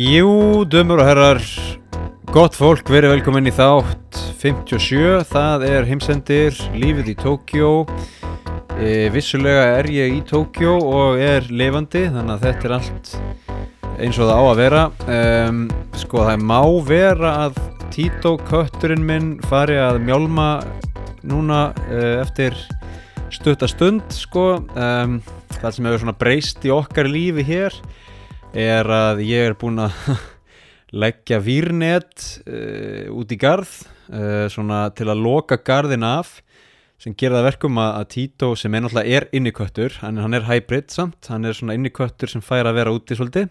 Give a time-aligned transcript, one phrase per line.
[0.00, 1.40] Jú, dömur og herrar,
[2.32, 7.72] gott fólk, verið velkomin í þátt 57, það er heimsendir, lífið í Tókjó,
[8.78, 13.12] e, vissulega er ég í Tókjó og er lifandi, þannig að þetta er allt
[14.00, 14.86] eins og það á að vera.
[15.04, 15.62] Um,
[16.00, 17.62] sko það má vera að
[17.92, 20.50] Tito kötturinn minn fari að mjálma
[21.28, 22.56] núna uh, eftir
[23.36, 25.20] stuttastund sko, um,
[25.58, 27.82] það sem hefur svona breyst í okkar lífi hér
[28.56, 29.94] er að ég er búinn að
[31.02, 33.70] leggja výrnet uh, út í garð
[34.10, 36.40] uh, svona til að loka garðin af
[37.00, 40.90] sem gera það verkum að, Tito sem er náttúrulega er inniköttur hann, hann er hybrid
[40.92, 43.48] samt, hann er svona inniköttur sem fær að vera úti svolítið.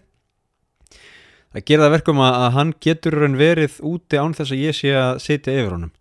[1.50, 4.76] Það gera það verkum að, að hann getur raun verið úti án þess að ég
[4.78, 5.94] sé að setja yfir honum.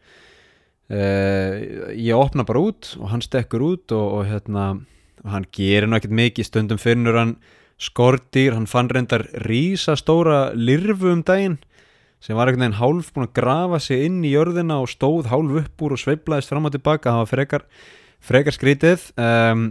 [0.90, 4.68] Uh, ég opna bara út og hann stekkur út og, og hérna
[5.23, 7.34] og hann gerir náttúrulega mikið stundum finnur hann
[7.80, 11.60] skortýr, hann fann reyndar rísa stóra lirfu um daginn
[12.20, 15.62] sem var einhvern veginn hálf búin að grafa sig inn í jörðina og stóð hálf
[15.62, 17.66] upp úr og sveiblaðist fram og tilbaka, það var frekar
[18.20, 19.06] frekar skrítið.
[19.16, 19.64] Um,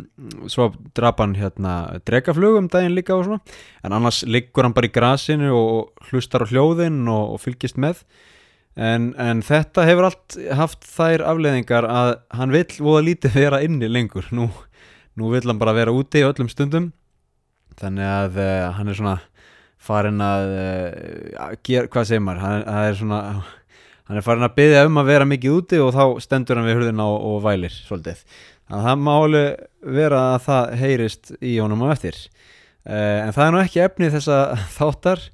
[0.49, 3.59] svo draf hann hérna dregaflug um daginn líka og svona.
[3.85, 8.01] En annars liggur hann bara í grasinu og hlustar á hljóðin og, og fylgist með.
[8.79, 13.91] En, en þetta hefur allt haft þær afleðingar að hann vill voða lítið vera inni
[13.91, 14.29] lengur.
[14.33, 14.49] Nú,
[15.19, 16.93] nú vill hann bara vera úti í öllum stundum
[17.79, 19.17] þannig að uh, hann er svona
[19.89, 22.45] farin að uh, gera, hvað segir maður?
[22.45, 23.21] Hann, hann er svona
[24.09, 26.79] hann er farin að byggja um að vera mikið úti og þá stendur hann við
[26.81, 28.25] hurðina og, og vælir svolítið,
[28.67, 32.21] þannig að það má alveg vera að það heyrist í honum á eftir.
[32.89, 34.41] Uh, en það er nú ekki efnið þessa
[34.79, 35.25] þáttar.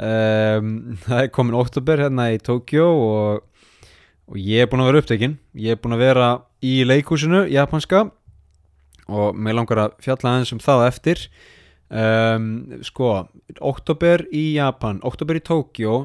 [0.00, 0.68] Um,
[1.02, 3.42] það er komin oktober hérna í Tókjó og,
[4.30, 5.36] og ég er búin að vera upptekinn.
[5.60, 6.28] Ég er búin að vera
[6.64, 8.06] í leikúsinu japanska
[9.10, 11.24] og mér langar að fjalla aðeins um það eftir
[11.90, 12.44] Um,
[12.86, 13.26] sko,
[13.66, 16.04] oktober í Japan oktober í Tókjó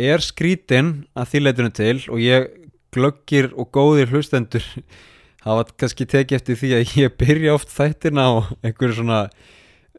[0.00, 2.48] er skrítin að því leitunum til og ég
[2.96, 4.64] glöggir og góðir hlustendur
[5.44, 8.32] hafa kannski tekið eftir því að ég byrja oft þættina á
[8.64, 9.20] einhverju svona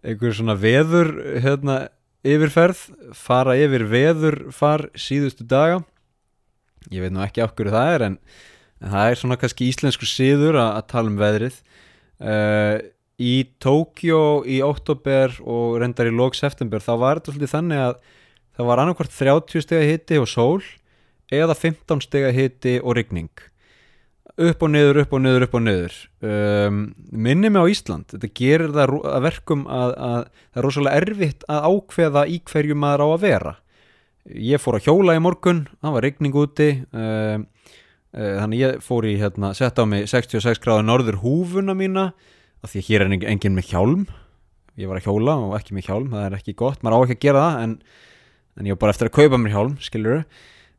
[0.04, 1.12] einhverju svona veður
[1.44, 1.78] hérna,
[2.26, 2.84] yfirferð,
[3.16, 5.82] fara yfir veður far síðustu daga.
[6.90, 8.16] Ég veit nú ekki hverju það er en,
[8.80, 11.60] en það er svona kannski íslensku síður að, að tala um veðrið.
[12.20, 12.78] Uh,
[13.20, 17.96] í Tókjó í óttobер og reyndar í lók september þá var þetta svolítið þannig að
[18.56, 20.60] það var annarkvært 30 steg að hitti og sól
[21.30, 23.32] eða 15 steg að hitti og rigning.
[24.40, 25.96] Upp og niður, upp og niður, upp og niður.
[26.24, 26.78] Um,
[27.12, 28.08] minni mig á Ísland.
[28.14, 32.78] Þetta gerir það að verkum að, að það er rosalega erfitt að ákveða í hverju
[32.80, 33.54] maður á að vera.
[34.30, 37.46] Ég fór að hjóla í morgun það var rigning úti um,
[38.16, 42.10] uh, þannig ég fór í hérna, sett á mig 66 gráður norður húfuna mína
[42.64, 44.04] af því að hér er enginn með hjálm.
[44.80, 47.18] Ég var að hjóla og ekki með hjálm það er ekki gott, maður á ekki
[47.18, 47.74] að gera það en,
[48.56, 50.20] en ég var bara eftir að kaupa mér hjálm, skiljuru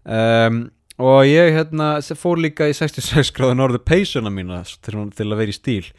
[0.09, 0.61] um,
[1.01, 5.53] og ég hérna, fór líka í 66 gráðu norðu peysuna mína til, til að vera
[5.53, 5.93] í stíl.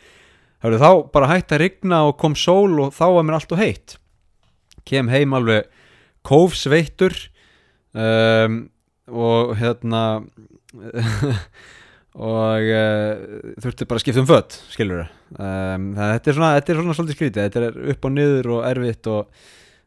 [0.62, 3.62] Hörru, þá bara hætti að rigna og kom sól og þá var mér allt og
[3.62, 3.96] heitt.
[4.86, 5.70] Kem heim alveg
[6.26, 7.18] kófsveittur
[7.98, 8.64] um,
[9.10, 10.04] og hérna
[12.12, 16.80] og uh, þurfti bara að skipta um fött skilur um, þetta er svona þetta er
[16.82, 19.22] svona svolítið skrítið, þetta er upp og niður og erfitt og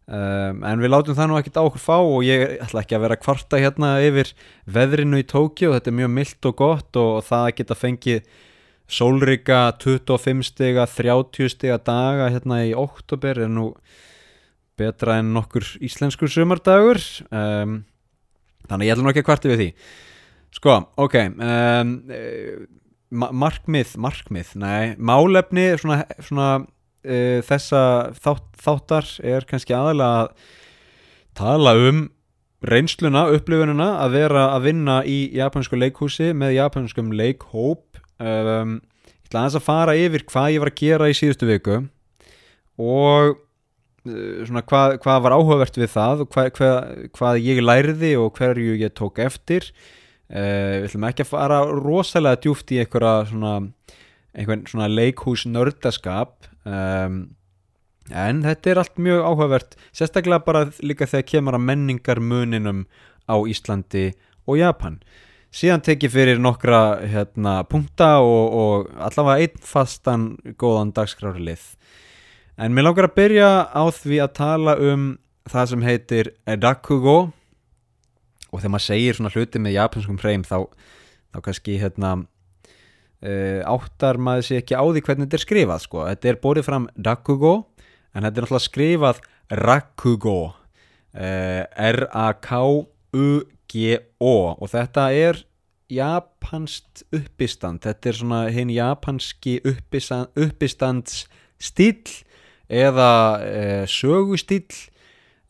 [0.08, 3.04] um, en við látum það nú ekkert á okkur fá og ég ætla ekki að
[3.04, 4.32] vera kvarta hérna yfir
[4.64, 8.24] veðrinu í Tókjó, þetta er mjög mildt og gott og, og það geta fengið
[8.88, 13.70] sólrika 25 stiga 30 stiga daga hérna í oktober er nú
[14.80, 16.98] betra en nokkur íslenskur sumardagur.
[17.30, 17.84] Um,
[18.68, 19.68] þannig ég ætla nú ekki að kvarta við því
[20.54, 21.94] Sko, ok um,
[23.14, 27.80] markmið, markmið nei, málefni svona, svona uh, þessa
[28.22, 30.52] þátt, þáttar er kannski aðalega að
[31.34, 32.04] tala um
[32.64, 37.98] reynsluna, upplifununa að vera að vinna í japansku leikhúsi með japanskum leikhóp.
[38.22, 41.80] Um, ég ætla aðeins að fara yfir hvað ég var að gera í síðustu viku
[42.80, 43.34] og
[44.04, 48.78] svona hvað, hvað var áhugavert við það og hvað, hvað, hvað ég læriði og hverju
[48.80, 49.70] ég tók eftir
[50.34, 53.54] Uh, við ætlum ekki að fara rosalega djúft í einhverja svona,
[54.34, 57.20] einhvern svona leikhús nördaskap um,
[58.10, 62.82] en þetta er allt mjög áhugavert sérstaklega bara líka þegar kemur að menningar muninum
[63.30, 64.10] á Íslandi
[64.44, 64.98] og Japan.
[65.54, 71.62] Síðan tekið fyrir nokkra hérna, punkta og, og allavega einn fastan góðan dagskrárlið.
[72.58, 75.12] En mér langar að byrja á því að tala um
[75.50, 77.18] það sem heitir Edakugo
[78.54, 80.58] og þegar maður segir svona hluti með japanskum hreim þá,
[81.34, 85.98] þá kannski hérna uh, áttar maður sér ekki á því hvernig þetta er skrifað sko.
[86.06, 87.54] þetta er borðið fram rakugo
[88.14, 89.16] en þetta er náttúrulega skrifað
[89.64, 90.40] rakugo
[91.14, 92.06] R-A-K-U-G-O
[94.54, 95.34] og þetta er
[95.94, 101.26] japanst uppistand þetta er svona hinn japanski uppistand, uppistands
[101.62, 102.02] stíl
[102.70, 103.12] eða
[103.42, 104.93] uh, sögustíl uh,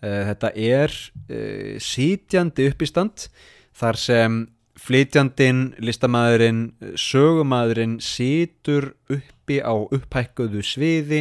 [0.05, 3.29] þetta er uh, sítjandi uppistand
[3.75, 4.39] þar sem
[4.85, 6.65] flytjandin, listamæðurinn
[6.99, 11.21] sögumæðurinn situr uppi á upphækkuðu sviði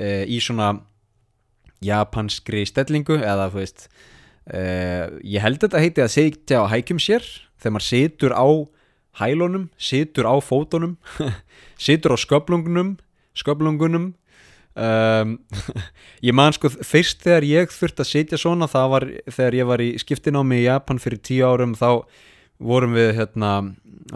[0.00, 0.70] í svona
[1.84, 3.84] japanskri stellingu eða þú veist
[4.48, 7.28] ég held að þetta heiti að sitja á hækjum sér
[7.60, 8.46] þegar maður situr á
[9.20, 10.96] hælunum, situr á fótunum
[11.86, 12.96] situr á sköplungunum
[13.36, 14.12] sköplungunum
[14.74, 15.36] um,
[16.28, 19.84] ég man sko fyrst þegar ég þurfti að sitja svona það var þegar ég var
[19.84, 22.04] í skiptinámi í Japan fyrir tíu árum þá
[22.58, 23.52] vorum við hérna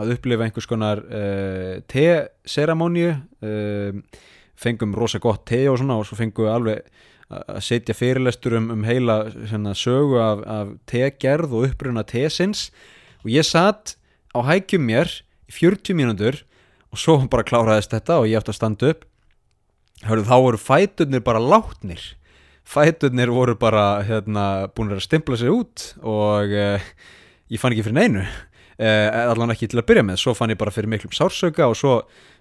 [0.00, 4.20] að upplifa einhvers konar uh, te-seramóniu uh,
[4.58, 7.00] fengum rosa gott te og svona og svo fengum við alveg
[7.32, 12.70] að setja fyrirlestur um, um heila svona, sögu af, af tegerð og uppruna tesins.
[13.24, 13.96] Og ég satt
[14.36, 15.10] á hækjum mér
[15.48, 16.42] í 40 mínútur
[16.92, 19.06] og svo bara kláraðist þetta og ég ætti að standa upp
[20.02, 22.02] Hörðu, þá voru fæturnir bara látnir.
[22.66, 26.82] Fæturnir voru bara hérna, búin að stimpla sér út og eh,
[27.52, 28.24] ég fann ekki fyrir neinu.
[28.82, 30.18] Eh, allan ekki til að byrja með.
[30.22, 31.96] Svo fann ég bara fyrir miklum sársöka og svo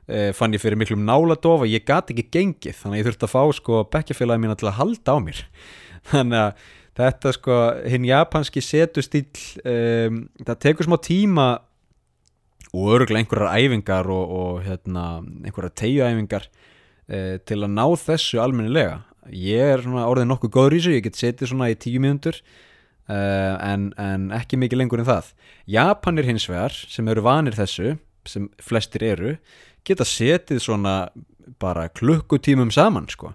[0.10, 3.28] eh, fann ég fyrir miklum náladof og ég gati ekki gengið þannig að ég þurfti
[3.28, 5.44] að fá sko bekkjafélagi til að halda á mér.
[6.12, 7.60] Þannig að þetta sko,
[7.94, 9.28] hinn japanski setustýl
[9.62, 11.48] um, það tekur smá tíma
[12.72, 15.06] og öruglega einhverjar æfingar og, og hérna,
[15.46, 16.50] einhverjar tegjuæfingar
[17.12, 19.02] til að ná þessu almennilega.
[19.36, 22.38] Ég er svona orðið nokkuð góður í þessu ég get setið svona í tíu mínútur
[22.40, 25.34] uh, en, en ekki mikið lengur en það.
[25.70, 27.98] Japanir hins vegar sem eru vanir þessu
[28.30, 29.36] sem flestir eru
[29.88, 30.96] geta setið svona
[31.62, 33.34] bara klukkutímum saman sko.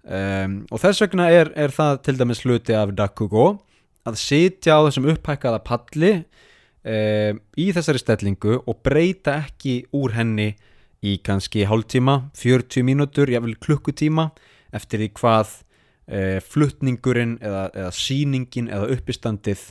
[0.00, 3.60] Um, og þess vegna er, er það til dæmis hluti af Dakugo
[4.08, 10.54] að sitja á þessum upphækkaða palli um, í þessari stellingu og breyta ekki úr henni
[11.00, 14.30] í kannski hálftíma, 40 mínútur, jável klukkutíma
[14.76, 19.70] eftir því hvað uh, fluttningurinn eða, eða síningin eða uppistandið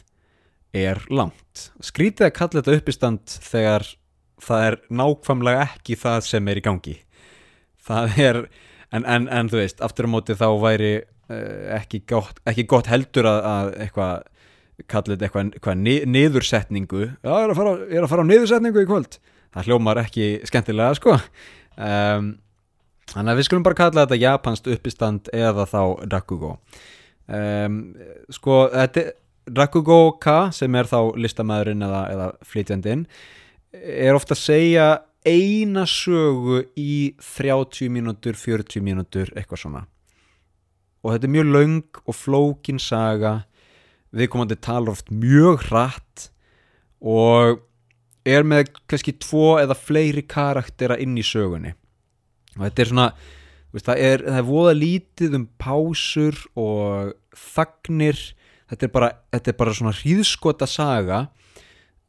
[0.76, 1.70] er langt.
[1.82, 3.86] Skrítið að kalla þetta uppistand þegar
[4.40, 6.98] það er nákvæmlega ekki það sem er í gangi.
[7.90, 8.42] Það er
[8.96, 12.90] en, en, en þú veist, aftur á móti þá væri uh, ekki, gott, ekki gott
[12.90, 14.28] heldur að, að eitthvað
[14.88, 18.84] kallit eitthvað, eitthvað ni, niðursetningu já, ég er, fara, ég er að fara á niðursetningu
[18.86, 19.18] í kvöld
[19.56, 21.18] það hljómar ekki skemmtilega sko.
[21.80, 22.36] Um,
[23.10, 25.82] þannig að við skulum bara kalla þetta japansk uppistand eða þá
[26.12, 26.56] Rakugo.
[27.30, 27.82] Um,
[28.34, 28.66] sko
[29.50, 33.06] Rakugo K sem er þá listamæðurinn eða, eða flytjandinn
[33.74, 34.88] er ofta að segja
[35.28, 39.86] eina sögu í 30 mínútur, 40 mínútur eitthvað svona.
[41.04, 43.34] Og þetta er mjög laung og flókin saga.
[44.16, 46.30] Við komandi tala oft mjög hratt
[47.00, 47.62] og
[48.30, 51.74] er með kannski tvo eða fleiri karaktera inn í sögunni.
[52.58, 53.08] Og þetta er svona
[53.74, 58.24] veist, það, er, það er voða lítið um pásur og þagnir.
[58.70, 61.26] Þetta er bara, þetta er bara svona hríðskota saga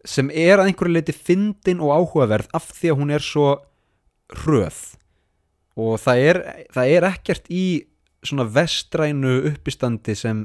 [0.09, 3.50] sem er að einhverju leiti fyndin og áhugaverð af því að hún er svo
[4.40, 4.78] hröð
[5.80, 6.40] og það er,
[6.75, 7.64] það er ekkert í
[8.26, 10.44] svona vestrænu uppistandi sem,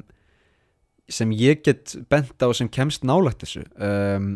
[1.12, 3.66] sem ég get bent á sem kemst nálagt þessu.
[3.76, 4.30] Um,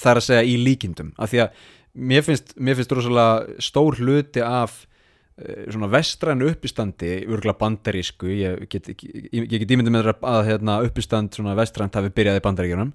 [0.00, 1.66] það er að segja í líkindum af því að
[2.12, 8.64] mér finnst, mér finnst rosalega stór hluti af uh, svona vestrænu uppistandi örgla bandarísku ég
[8.72, 9.04] get, ég,
[9.42, 12.94] ég get ímyndið með það að hérna, uppistand svona vestrænt hafi byrjað í bandaríkjunum.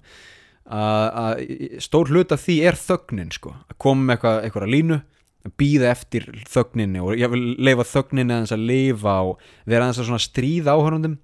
[0.68, 1.38] Að
[1.80, 4.98] stór hlut af því er þögnin sko, að koma með eitthvað, eitthvað línu,
[5.46, 9.88] að býða eftir þögninni og ég vil leifa þögninni að þess að leifa og vera
[9.88, 11.16] að þess að stríða áhörnundum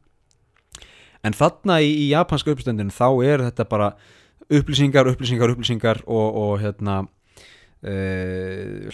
[1.24, 3.90] en þarna í, í japanska uppstöndin þá er þetta bara
[4.52, 7.02] upplýsingar, upplýsingar, upplýsingar og, og hérna
[7.84, 7.94] e,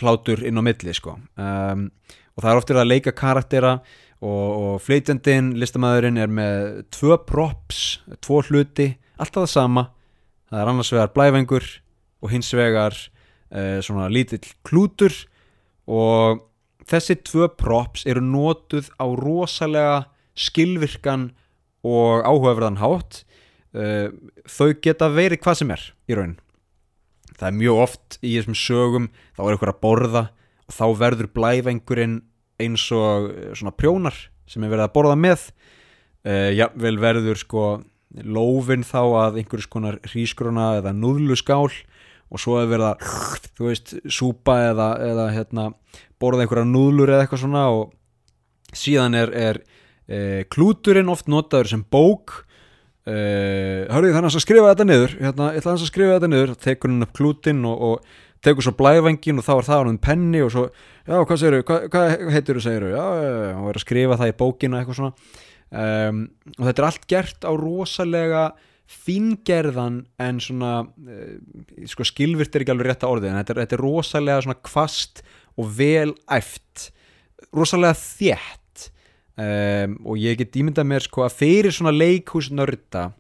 [0.00, 1.16] hlátur inn á milli sko.
[1.38, 1.88] Um,
[2.34, 3.78] og það er oftir að leika karaktera
[4.20, 9.86] og, og fleitjandin, listamæðurinn er með tvö props, tvo hluti alltaf það sama.
[10.50, 11.66] Það er annars vegar blæfengur
[12.20, 15.14] og hins vegar uh, svona lítill klútur.
[15.90, 16.46] Og
[16.90, 19.98] þessi tvö props eru nótuð á rosalega
[20.38, 21.30] skilvirkan
[21.86, 23.24] og áhugaverðan hátt
[23.76, 24.08] uh,
[24.48, 26.38] þau geta verið hvað sem er í raun
[27.40, 30.24] það er mjög oft í þessum sögum þá er eitthvað að borða
[30.70, 32.18] og þá verður blæfengurinn
[32.60, 34.16] eins og eh, svona prjónar
[34.50, 35.50] sem er verið að borða með.
[36.20, 37.62] Uh, já, vel verður sko
[38.28, 43.14] lófin þá að einhverjus konar hrískrona eða núðluskál og svo hefur verið að,
[43.56, 45.64] þú veist, súpa eða, eða hérna,
[46.20, 49.62] borða einhverja núðlur eða eitthvað svona og síðan er, er
[50.04, 50.18] e,
[50.52, 52.42] klúturinn oft notaður sem bók
[53.08, 55.14] uh, hörðu þannig að skrifa þetta niður.
[55.20, 56.56] Hérna, ég ætla að skrifa þetta niður.
[56.66, 60.40] Tekur hann upp klútin og, og tekur svo blæfengin og þá er það hann penni
[60.44, 60.66] og svo,
[61.04, 63.04] já hvað segir þú, hvað, hvað heitir þú segir þú, já,
[63.60, 65.38] og er að skrifa það í bókina eitthvað svona.
[65.70, 66.22] Um,
[66.56, 68.44] og þetta er allt gert á rosalega
[68.90, 71.34] fíngerðan en svona uh,
[71.90, 74.62] sko skilvirt er ekki alveg rétt að orðið en þetta er, þetta er rosalega svona
[74.66, 75.22] kvast
[75.60, 76.88] og vel æft.
[77.54, 78.59] Rosalega þétt
[79.36, 83.10] um, og ég get ímyndað mér sko að fyrir svona leikhúsnörda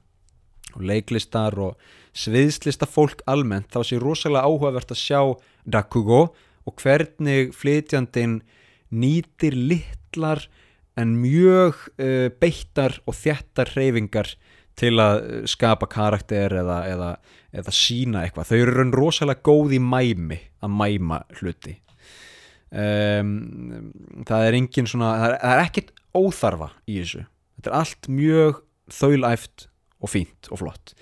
[0.76, 5.20] og leiklistar og sviðslista fólk almennt þá sé rosalega áhugavert að sjá
[5.70, 6.22] Rakugo
[6.66, 8.40] og hvernig flytjandin
[8.90, 10.46] nýtir litlar
[10.98, 14.34] en mjög uh, beittar og þjættar reyfingar
[14.80, 17.10] til að skapa karakter eða, eða,
[17.52, 18.48] eða sína eitthvað.
[18.48, 21.76] Þau eru raun rosalega góð í mæmi að mæma hluti.
[22.70, 23.32] Um,
[24.28, 27.24] það er engin svona það er, það er ekkit óþarfa í þessu.
[27.58, 29.66] Þetta er allt mjög þaulæft
[30.00, 30.94] og fínt og flott.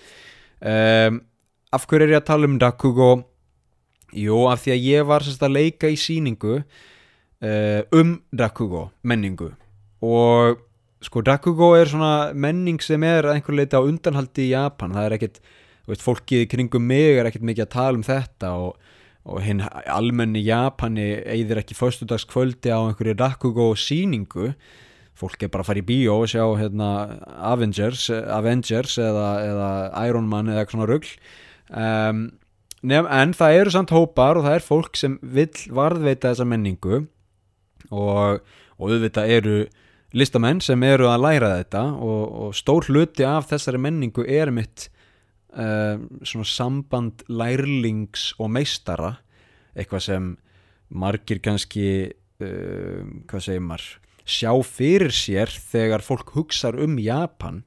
[0.59, 1.21] Um,
[1.71, 3.11] af hverju er ég að tala um Dakugo
[4.15, 9.53] jú, af því að ég var sérst að leika í síningu uh, um Dakugo menningu.
[10.03, 10.59] Og
[11.05, 14.95] sko Dakugo er svona menning sem er að einhver leita á undanhaldi í Japan.
[14.97, 15.41] Það er ekkit,
[15.85, 18.91] þú veist, fólkið kringum mig er ekkit mikið að tala um þetta og,
[19.29, 24.53] og hinn almenni Japani eigðir ekki föstudagskvöldi á einhverju Dakugo síningu
[25.19, 26.89] fólk er bara að fara í bíó og sjá hérna,
[27.51, 29.71] Avengers, Avengers eða, eða
[30.07, 31.09] Iron Man eða eitthvað svona rugg
[31.69, 32.21] um,
[32.87, 37.01] en það eru samt hópar og það er fólk sem vill varðveita þessa menningu
[37.89, 38.39] og,
[38.79, 39.57] og auðvitað eru
[40.15, 44.87] listamenn sem eru að læra þetta og, og stór hluti af þessari menningu er mitt
[45.53, 49.17] uh, svona samband lærlings og meistara
[49.75, 50.31] eitthvað sem
[50.89, 53.91] margir kannski uh, hvað segir maður
[54.29, 57.63] sjá fyrir sér þegar fólk hugsa um Japan.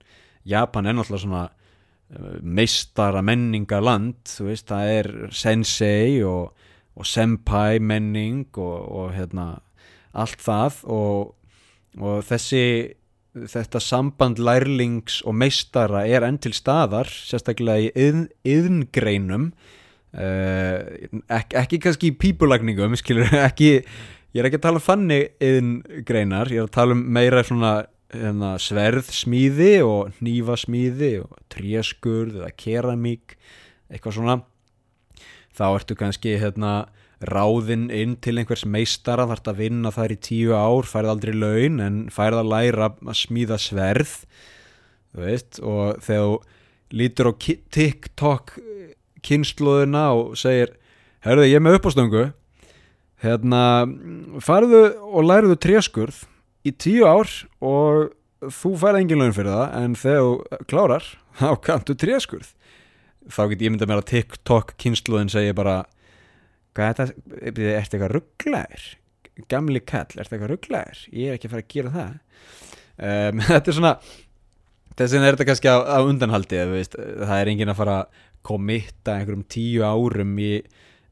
[0.49, 6.55] Japan er náttúrulega svona uh, meistara menningaland þú veist, það er sensei og,
[6.97, 9.53] og senpai menning og, og hérna
[10.13, 11.33] allt það og,
[12.01, 12.65] og þessi
[13.33, 19.47] þetta samband lærlings og meistara er enn til staðar sérstaklega í yðn, yðngreinum
[20.13, 20.79] uh,
[21.33, 23.79] ek, ekki kannski í pípulagningum skilur, ekki
[24.33, 25.73] ég er ekki að tala um þannig yðin
[26.09, 27.75] greinar, ég er að tala um meira svona
[28.13, 33.37] hérna, sverðsmíði og nýfasmíði og tréskurð eða keramík
[33.93, 34.41] eitthvað svona.
[35.53, 36.75] Þá ertu kannski hérna
[37.23, 41.79] ráðinn inn til einhvers meistara þarf að vinna þar í tíu ár færð aldrei laun
[41.85, 44.17] en færð að læra að smíða sverð
[45.17, 47.33] veist og þegar þú lítur á
[47.77, 48.57] TikTok
[49.25, 50.75] kynnslóðina og segir
[51.25, 52.25] herðu ég er með uppástungu
[53.23, 53.63] hérna
[54.43, 56.25] farðu og læruðu tréskurð
[56.67, 57.31] í tíu ár
[57.63, 58.13] og
[58.51, 62.51] þú færði engin laun fyrir það en þegar þú klárar þá kantu tréskurð
[63.31, 65.77] þá get ég myndið mér að TikTok kynsluðin segja bara
[66.75, 68.89] hvað er þetta, er þetta eitthvað rugglegar
[69.49, 72.13] gamli kall, er þetta eitthvað rugglegar ég er ekki að fara að gera það.
[73.03, 73.95] Um, þetta er svona
[74.93, 79.17] þess vegna er þetta kannski á, á undanhaldi það er engin að fara að komitta
[79.17, 80.53] einhverjum tíu árum í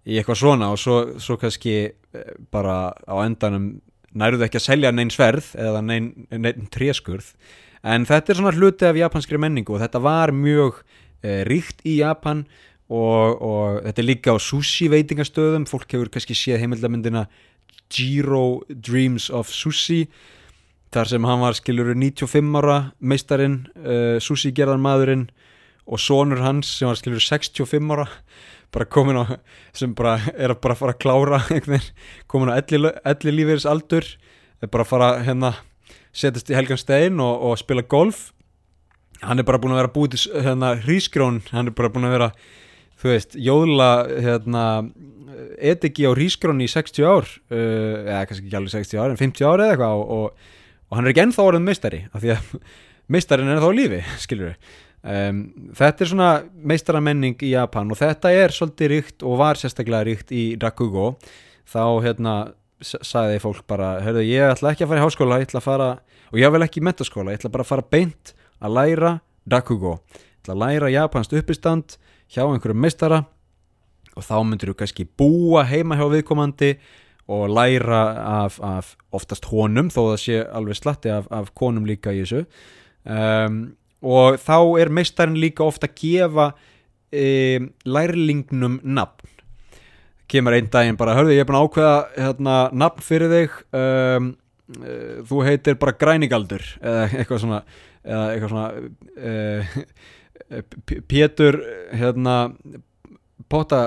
[0.09, 3.75] í eitthvað svona og svo, svo kannski eh, bara á endanum
[4.17, 7.35] næruðu ekki að selja neinn sverð eða neinn nein tréskurð.
[7.87, 10.83] En þetta er svona hluti af japanskri menningu og þetta var mjög
[11.23, 12.43] e, ríkt í Japan
[12.91, 15.69] og, og þetta er líka á sushi veitingastöðum.
[15.71, 17.29] Fólk hefur kannski séð heimildamindina
[17.91, 20.05] Jiro Dreams of Sushi
[20.95, 25.29] þar sem hann var skiluru 95 ára meistarinn uh, sushi gerðan maðurinn
[25.91, 28.09] og sonur hans sem var skiluru 65 ára
[28.75, 29.25] bara komin á
[29.77, 31.41] sem bara er að bara fara að klára
[32.31, 34.07] komin á elli, lífeyris aldur
[34.61, 35.55] er bara að fara hérna
[36.13, 38.31] setjast í helgan stegin og, og spila golf.
[39.21, 42.17] Hann er bara búin að vera búið til hérna hrísgrón, hann er bara búin að
[42.17, 42.31] vera
[43.01, 44.65] þú veist, jóðla hérna
[45.61, 49.47] etiki á hrísgrón í 60 ár uh, eða kannski ekki alveg 60 ár en 50
[49.49, 50.55] ár eða eitthvað og, og,
[50.91, 52.51] og hann er ekki ennþá orðin meistari af því að
[53.11, 58.35] meistarinn er þá lífi, skilur við Um, þetta er svona meistaramenning í Japan og þetta
[58.37, 61.15] er svolítið ríkt og var sérstaklega ríkt í Rakugo.
[61.65, 62.35] Þá hérna
[62.85, 65.89] sagði fólk bara, hörðu ég ætla ekki að fara í háskóla ég ætla að fara,
[66.33, 69.13] og ég vil ekki í metaskóla ég ætla bara að fara beint að læra
[69.51, 71.97] Rakugo, ég ætla að læra japansk uppistand
[72.33, 73.23] hjá einhverjum meistara
[74.17, 76.75] og þá myndir þú kannski búa heima hjá viðkomandi
[77.31, 78.01] og læra
[78.45, 82.45] af, af oftast honum þó það sé alveg slatti af, af konum líka í þessu.
[83.05, 83.61] Um
[84.01, 86.47] og þá er meistarinn líka ofta að gefa
[87.13, 89.29] e, lærlingnum nafn.
[90.31, 94.29] Kemur einn daginn bara, hörðu ég er búin að ákveða hérna, nafn fyrir þig um,
[94.79, 97.59] uh, þú heitir bara grænigaldur eða eitthvað svona
[98.05, 98.69] eða eitthvað svona
[99.27, 99.81] uh,
[101.11, 101.59] Pétur
[101.99, 102.37] hérna
[103.51, 103.83] potta,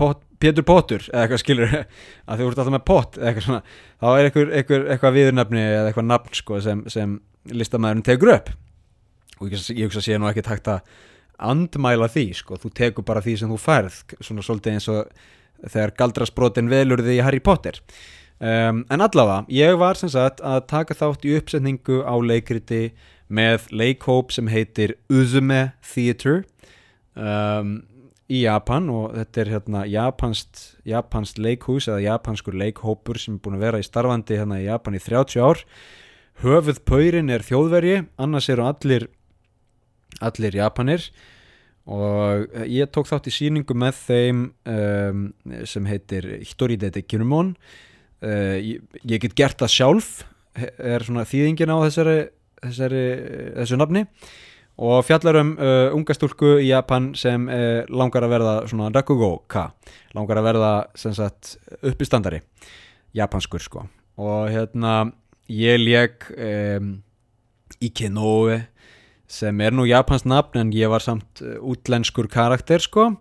[0.00, 1.76] pot, Pétur Potur eða eitthvað skilur
[2.28, 3.62] að þú ert alltaf með pott eða eitthvað svona.
[4.00, 7.18] Þá er eitthvað, eitthvað, eitthvað viðurnafni eða eitthvað nafn sko, sem, sem
[7.52, 8.54] listamæðurinn tegur upp
[9.42, 10.80] og ég, hugsa að sé nú ekki takt að
[11.42, 15.94] andmæla því sko, þú tegur bara því sem þú færð svona svolítið eins og þegar
[15.98, 17.78] galdrasbrotin velur því Harry Potter.
[18.42, 22.90] Um, en allavega, ég var sem sagt að taka þátt í uppsetningu á leikriti
[23.32, 26.42] með leikhóp sem heitir Uzume Theatre
[27.14, 27.80] um,
[28.26, 28.90] í Japan.
[28.90, 33.82] Og þetta er hérna japanst, japanst leikhús eða japanskur leikhópur sem er búin að vera
[33.82, 35.62] í starfandi hérna í Japan í 30 ár.
[36.42, 39.06] Höfuð pöyrin er þjóðvergi annars eru allir
[40.20, 41.06] allir Japanir.
[41.90, 45.24] Og ég tók þátt í síningu með þeim um,
[45.66, 47.56] sem heitir Hitoride Kinumon
[48.22, 50.12] uh, ég, ég get gert það sjálf
[50.52, 52.16] er svona þýðingin á þessari,
[52.62, 53.04] þessari
[53.56, 54.04] þessu nafni.
[54.82, 59.66] Og fjallar um uh, unga stúlku í Japan sem uh, langar að verða svona rakugo-ka
[60.16, 62.40] langar að verða sem sagt upp í standari
[63.16, 63.84] japanskur sko.
[64.22, 65.12] Og hérna
[65.52, 66.94] ég leg um,
[67.82, 68.62] Ikenoe
[69.32, 73.12] sem er nú japans nafn en ég var samt uh, útlenskur karakter sko.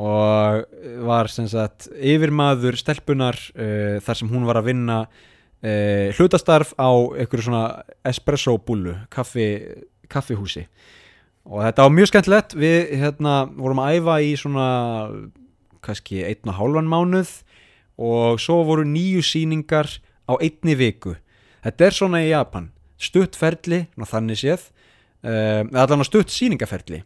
[0.00, 0.62] Og
[1.04, 6.88] var sem sagt yfirmaður stelpunar uh, þar sem hún var að vinna uh, hlutastarf á
[6.92, 7.64] einhverju svona
[8.06, 9.48] espresso búlu kaffi,
[10.12, 10.66] kaffihúsi.
[11.48, 12.56] Og þetta var mjög skemmtilegt.
[12.60, 14.66] Við hérna vorum að æfa í svona
[15.84, 17.32] kannski einn og hálfan mánuð
[18.00, 19.88] og svo voru nýju síningar
[20.28, 21.16] á einni viku.
[21.64, 22.70] Þetta er svona í Japan.
[23.00, 24.68] Stuttferðli, þannig séð
[25.24, 27.02] uh, allan á stutt síningaferli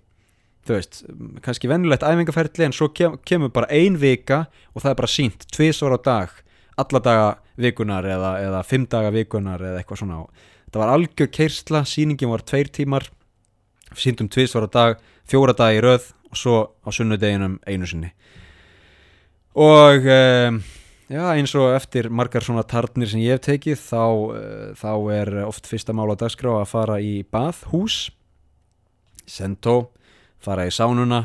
[0.65, 1.03] þú veist,
[1.45, 5.47] kannski vennulegt æfingaferli en svo kem, kemur bara ein vika og það er bara sínt,
[5.53, 6.39] tvísvar á dag
[6.81, 7.27] alla daga
[7.61, 10.23] vikunar eða, eða fimm daga vikunar eða eitthvað svona.
[10.67, 13.07] Þetta var algjör keirsla, síningin var tveir tímar
[13.95, 14.97] síntum tvísvar á dag
[15.29, 18.11] fjóra dag í röð og svo á sunnudeginum einu sinni.
[19.55, 20.59] Og um,
[21.11, 25.33] já, eins og eftir margar svona tarnir sem ég hef tekið þá, uh, þá er
[25.45, 28.09] oft fyrsta mál á dagskrá að fara í bathús
[29.29, 29.91] sentó,
[30.45, 31.25] fara í sánuna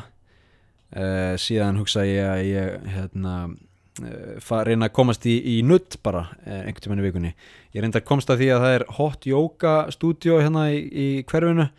[0.96, 6.28] uh, síðan hugsa ég að ég hérna uh, reyna að komast í, í nutt bara
[6.46, 7.34] einhvern tíma í vikunni.
[7.76, 11.08] Ég reynda að komast að því að það er hot yoga stúdjó hérna í, í
[11.28, 11.70] hverfinu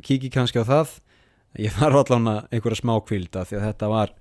[0.00, 0.96] kíki kannski á það.
[1.60, 4.14] Ég þarf allavega einhverja smá kvilda því að þetta var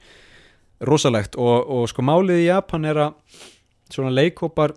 [0.88, 1.38] rosalegt.
[1.40, 3.42] Og, og sko málið í Japan er að
[3.92, 4.76] svona leikhópar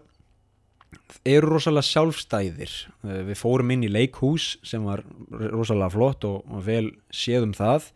[1.24, 2.74] eru rosalega sjálfstæðir.
[3.06, 7.90] Eh, við fórum inn í leikhús sem var rosalega flott og, og vel séðum það.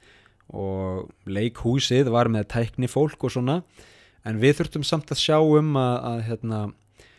[0.48, 3.60] Og leikhúsið var með tækni fólk og svona.
[4.26, 6.60] En við þurftum samt að sjá um að, að hérna,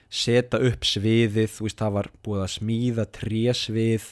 [0.10, 1.52] setja upp sviðið.
[1.54, 4.10] Þú veist það var búið að smíða trésvið.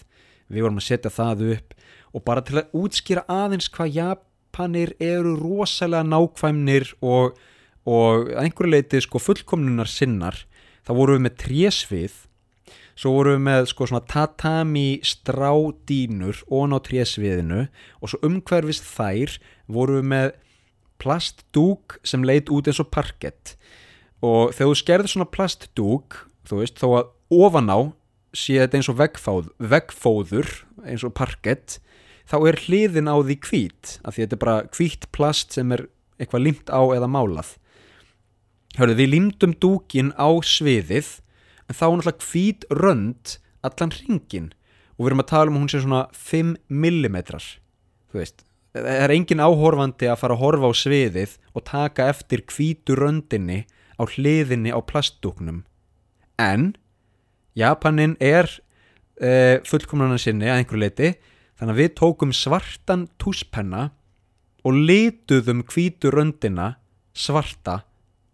[0.48, 1.76] Við vorum að setja það upp.
[2.16, 4.27] Og bara til að útskýra aðeins hvað Japan
[4.58, 7.36] Japanir eru rosalega nákvæmnir og,
[7.86, 10.34] og einhverju leiti sko fullkomnunar sinnar.
[10.82, 12.16] Þá voru við með trésvið
[12.98, 17.68] svo voru við með sko svona tatami strádínur og ná trésviðinu
[18.02, 19.38] og svo umhverfist þær
[19.70, 20.34] voru við með
[20.98, 23.54] plastdúk sem leit út eins og parkett.
[24.26, 27.12] Og þegar þú skerður svona plastdúk þú veist þó að
[27.46, 27.80] ofan á
[28.34, 30.50] sé þetta eins og veggfóð, veggfóður
[30.82, 31.78] eins og parkett
[32.28, 35.88] þá er hliðin á því hvít af því þetta er bara hvít plast sem er
[36.18, 37.56] eitthvað limt á eða málað.
[38.78, 41.18] Hörðu, við limtum dúkin á sviðið
[41.68, 44.52] en þá er náttúrulega hvít rönd allan ringin
[44.98, 48.44] og við erum að tala um að hún sé svona 5 mm þú veist.
[48.78, 53.64] Það er engin áhorfandi að fara að horfa á sviðið og taka eftir hvítu röndinni
[53.98, 55.64] á hliðinni á plastdúknum.
[56.38, 56.76] En
[57.58, 61.12] Japanin er uh, fullkomlunan sinni að einhverju leiti
[61.58, 63.90] Þannig að við tókum svartan túspenna
[64.68, 66.76] og lituðum hvítu röndina
[67.18, 67.82] svarta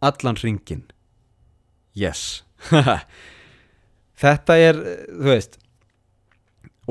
[0.04, 0.84] allan ringin.
[1.96, 2.44] Yes.
[4.24, 5.60] Þetta er, þú veist,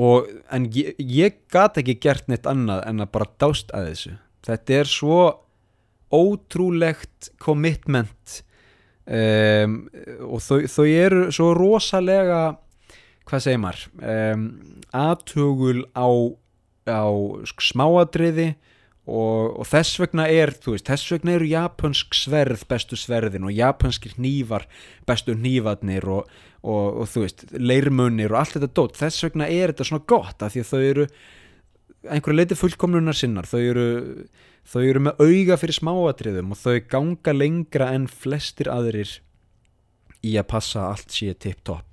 [0.01, 4.15] og, en ég, ég gata ekki gert neitt annað en að bara dást að þessu.
[4.43, 5.19] Þetta er svo
[6.13, 8.41] ótrúlegt commitment
[9.05, 9.77] um,
[10.29, 12.41] og þau, þau eru svo rosalega
[13.29, 13.83] hvað segir maður?
[14.03, 14.45] Um,
[14.93, 16.07] aðtugul á,
[16.89, 17.03] á
[17.63, 18.53] smáadriði
[19.03, 24.15] og, og þess vegna er veist, þess vegna eru japansk sverð bestu sverðin og japanskir
[24.21, 24.67] nývar
[25.07, 26.29] bestu nývarnir og,
[26.63, 30.43] og, og þú veist, leirmunir og allt þetta dótt, þess vegna er þetta svona gott
[30.45, 31.07] af því að þau eru
[32.03, 33.47] einhverju leiti fullkomlunar sinnar.
[33.47, 33.87] Þau eru,
[34.67, 39.19] þau eru með auga fyrir smáadriðum og þau ganga lengra en flestir aðrir
[40.23, 41.92] í að passa allt síðan tipp topp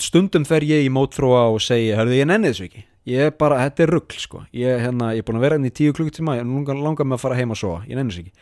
[0.00, 2.84] stundum fer ég í mótþróa og segja, hörðu ég nenni þessu ekki.
[3.08, 4.42] Ég er bara, þetta er ruggl sko.
[4.56, 7.18] Ég, hérna, ég er búin að vera hérna í tíu klukkutíma og nú langar mig
[7.18, 8.34] að fara heima svo, ég nenni þessu ekki.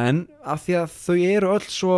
[0.00, 1.96] En af því að þau eru öll svo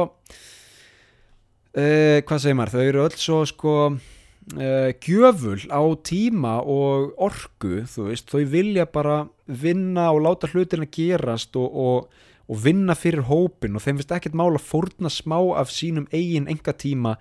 [1.77, 7.83] uh, hvað segir maður, þau eru öll svo sko uh, gjöful á tíma og orgu
[7.89, 13.27] þú veist, þau vilja bara vinna og láta hlutina gerast og, og, og vinna fyrir
[13.29, 17.17] hópin og þeim finnst ekkert mála að fórna smá af sínum eigin enga tíma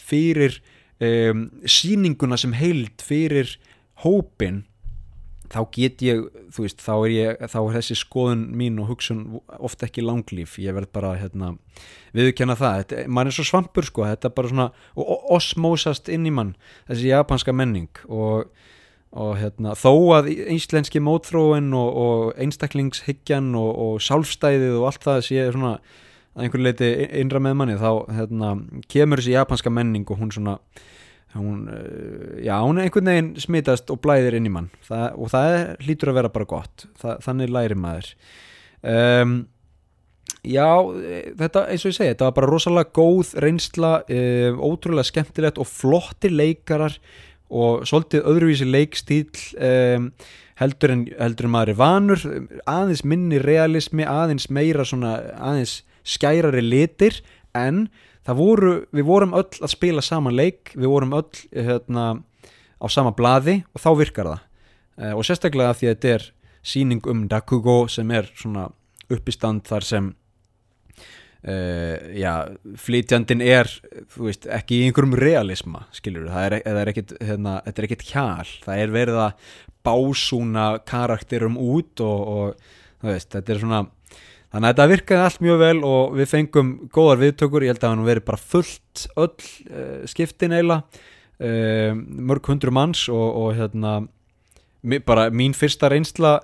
[0.00, 0.60] fyrir
[1.00, 3.56] um, síninguna sem heild fyrir
[4.04, 4.64] hópin
[5.52, 6.22] þá get ég,
[6.54, 9.24] þú veist, þá er ég þá er þessi skoðun mín og hugsun
[9.56, 11.52] ofta ekki langlýf, ég verð bara hérna,
[12.16, 14.68] viðkjanna það, þetta, mann er svo svampur sko, þetta er bara svona
[15.36, 16.56] osmósast inn í mann,
[16.88, 18.02] þessi japanska menning.
[18.10, 18.48] Og,
[19.16, 25.22] og hérna þó að einslenski mótþróin og, og einstaklingshyggjan og, og sálfstæðið og allt það
[25.30, 25.76] sé svona
[26.36, 26.90] einhverju leiti
[27.22, 28.52] innra með manni þá hérna,
[28.92, 30.58] kemur þessi japanska menning og hún svona
[31.36, 34.70] hún, eh, já, hún er einhvern veginn smitast og blæðir inn í mann.
[34.86, 36.86] Það, og það hlýtur að vera bara gott.
[37.00, 38.10] Það, þannig læri maður.
[38.86, 39.36] Um,
[40.46, 40.70] já,
[41.40, 45.70] þetta eins og ég segi, þetta var bara rosalega góð reynsla, um, ótrúlega skemmtilegt og
[45.70, 46.98] flotti leikarar
[47.46, 49.28] og svolítið öðruvísi leikstíl
[49.62, 50.10] um,
[50.58, 52.24] heldur, en, heldur en maður er vanur.
[52.66, 57.20] Aðeins minni realismi, aðeins meira svona, aðeins skærari litir
[57.56, 57.86] en
[58.26, 62.06] voru, við vorum öll að spila saman leik, við vorum öll hérna,
[62.82, 64.44] á sama blaði og þá virkar það.
[64.96, 66.28] Uh, og sérstaklega því að þetta er
[66.66, 68.68] síning um Dakugo sem er svona
[69.12, 70.08] uppistand þar sem
[71.46, 72.32] uh, já,
[72.80, 73.70] flytjandin er
[74.16, 78.08] veist, ekki í einhverjum realisma skilur, það er, það er ekkit hérna, þetta er ekkit
[78.10, 79.52] hjál, það er verið að
[79.86, 83.84] básúna karakterum út og, og veist, þetta er svona
[84.54, 87.94] Þannig að þetta virkaði allt mjög vel og við fengum góðar viðtökur, ég held að
[87.94, 90.82] hann veri bara fullt öll uh, skiptin eila,
[91.42, 93.96] uh, mörg hundru manns og, og hérna,
[95.08, 96.38] bara mín fyrsta reynsla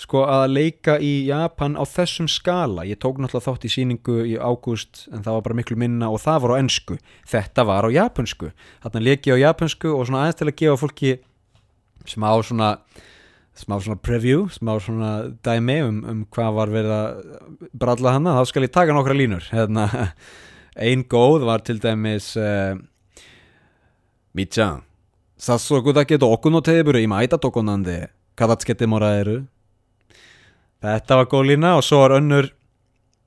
[0.00, 2.82] sko að leika í Japan á þessum skala.
[2.88, 6.18] Ég tók náttúrulega þátt í síningu í ágúst en það var bara miklu minna og
[6.24, 6.98] það var á ennsku.
[7.30, 8.50] Þetta var á japansku.
[8.82, 11.12] Þannig að leiki á japansku og svona aðeins til að gefa fólki
[12.10, 12.70] sem á svona
[13.58, 15.12] smá svona preview, smá svona
[15.46, 19.46] dæmi um, um hvað var verið að bralla hana, þá skal ég taka nokkra línur.
[19.54, 19.86] Hérna,
[20.86, 22.74] einn góð var til dæmis uh,
[24.34, 24.82] Michan
[25.38, 29.44] Sassoku dake doku no teburu ima aita toko nande kadatsukete moraeru
[30.84, 32.50] Þetta var góð lína og svo var önnur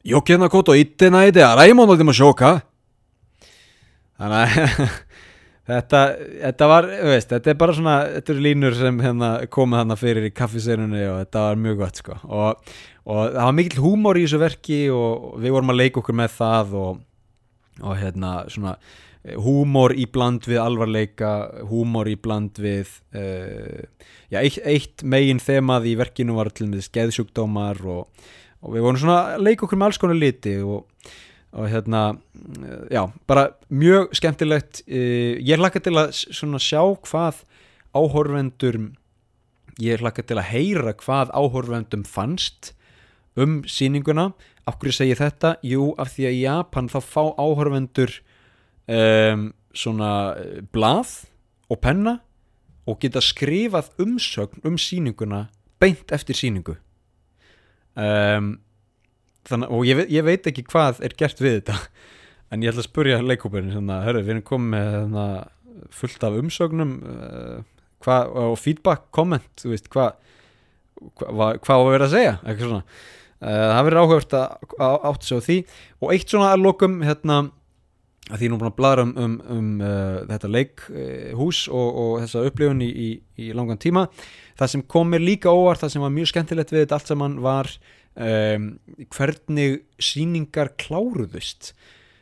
[0.07, 2.61] Jokena koto itte naide araimono de mo shoka.
[4.15, 4.83] Þannig að
[5.67, 6.01] Þetta,
[6.45, 10.27] þetta var, veist, þetta er bara svona, þetta eru línur sem hérna, komið hann fyrir
[10.29, 12.15] í kaffiseinunni og þetta var mjög gott sko.
[12.23, 12.69] Og,
[13.03, 16.31] og það var mikill húmor í þessu verki og við vorum að leika okkur með
[16.37, 17.03] það og,
[17.83, 18.77] og hérna svona
[19.43, 21.31] húmor í bland við alvarleika,
[21.67, 26.85] húmor í bland við, uh, já eitt, eitt megin þemað í verkinu var til með
[26.87, 28.27] skeðsjúkdómar og,
[28.63, 30.85] og við vorum svona að leika okkur með alls konar liti og
[31.57, 32.17] og hérna,
[32.93, 37.41] já, bara mjög skemmtilegt eh, ég hlakka til að svona sjá hvað
[37.97, 38.77] áhorfendur
[39.81, 42.75] ég hlakka til að heyra hvað áhorfendum fannst
[43.37, 44.31] um síninguna
[44.67, 45.55] af hverju segi þetta?
[45.65, 48.13] Jú, af því að í Japan þá fá áhorfendur
[48.85, 51.23] um, svona eh, blað
[51.73, 52.19] og penna
[52.87, 55.47] og geta skrifað umsögn um síninguna
[55.81, 56.77] beint eftir síningu
[57.97, 58.57] um
[59.47, 61.77] þannig, og ég, ég veit ekki hvað er gert við þetta
[62.51, 65.25] en ég ætla að spurja leikóparinn hörru, við erum komið með hana,
[65.93, 67.59] fullt af umsögnum uh,
[68.05, 70.15] hva, og feedback, komment hvað
[70.97, 72.97] hva, hvað var verið að segja eitthvað svona.
[73.37, 75.57] Uh, það verður áhugavert að átt sig á því.
[76.01, 77.37] Og eitt svona að lokum hérna
[78.27, 82.43] að því nú búin að bladra um, um, um uh, þetta leikhús og, og þessa
[82.49, 83.09] upplifun í, í,
[83.45, 84.07] í langan tíma.
[84.59, 87.37] Það sem kom mér líka óvart, það sem var mjög skemmtilegt við þetta allt saman
[87.45, 87.71] var
[88.17, 88.69] um,
[89.13, 91.73] hvernig síningar kláruðust?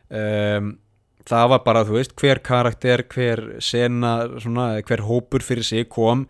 [0.10, 0.76] Um,
[1.26, 6.28] það var bara þú veist hver karakter, hver sena svona, hver hópur fyrir sig kom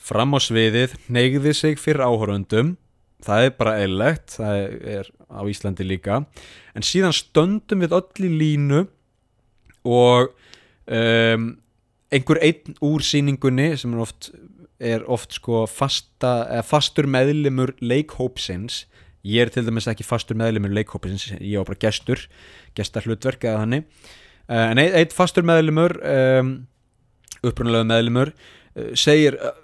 [0.00, 2.78] fram á sviðið neyði sig fyrir áhöröndum
[3.24, 4.60] það er bara eillegt, það
[4.94, 6.20] er á Íslandi líka.
[6.76, 8.84] En síðan stöndum við öll í línu
[9.88, 10.32] og
[10.86, 11.50] um,
[12.10, 14.30] einhver einn úr síningunni sem er oft,
[14.80, 18.86] er oft sko fasta, fastur meðlimur leikhópsins
[19.26, 22.24] ég er til dæmis ekki fastur meðlumur leikhópins, ég var bara gestur
[22.76, 23.86] gestar hlutverk eða þannig
[24.48, 26.54] uh, en eitt, fastur meðlumur um,
[27.44, 29.56] upprunalega meðlumur uh, segir uh,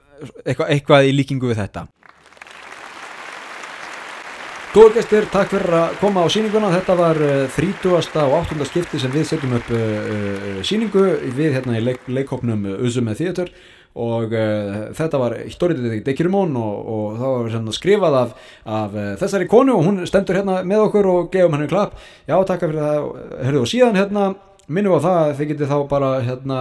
[0.45, 1.89] eitthvað, eitthvað í líkingu við þetta
[4.77, 6.69] Góður gestir, takk fyrir að koma á síninguna.
[6.69, 7.17] Þetta var
[7.55, 7.87] 30.
[7.97, 8.67] og 8.
[8.69, 9.71] skipti sem við setjum upp
[10.69, 13.49] síningu við hérna í leik, leikhopnum Uzume Theater
[13.97, 18.35] og uh, þetta var Historitið Dekirumón og, og það var hérna, skrifað af,
[18.79, 21.97] af uh, þessari konu og hún stendur hérna með okkur og gefum henni klapp.
[22.29, 23.09] Já, takk fyrir það.
[23.49, 24.29] Hörðu og síðan hérna
[24.67, 26.61] minnum á það að þið getið þá bara hérna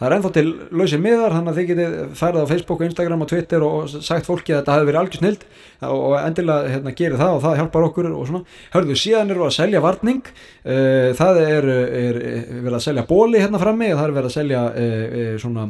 [0.00, 3.28] Það er ennþá til lausir miðar, þannig að þið getið færið á Facebook, Instagram og
[3.28, 5.42] Twitter og sagt fólki að þetta hefði verið algjör snild
[5.90, 8.56] og endilega hérna, gerir það og það hjálpar okkur og svona.
[8.72, 10.32] Hörðu, síðan eru að selja varning,
[10.64, 14.36] uh, það er, er, er verið að selja bóli hérna frammi, það er verið að
[14.38, 15.68] selja uh, svona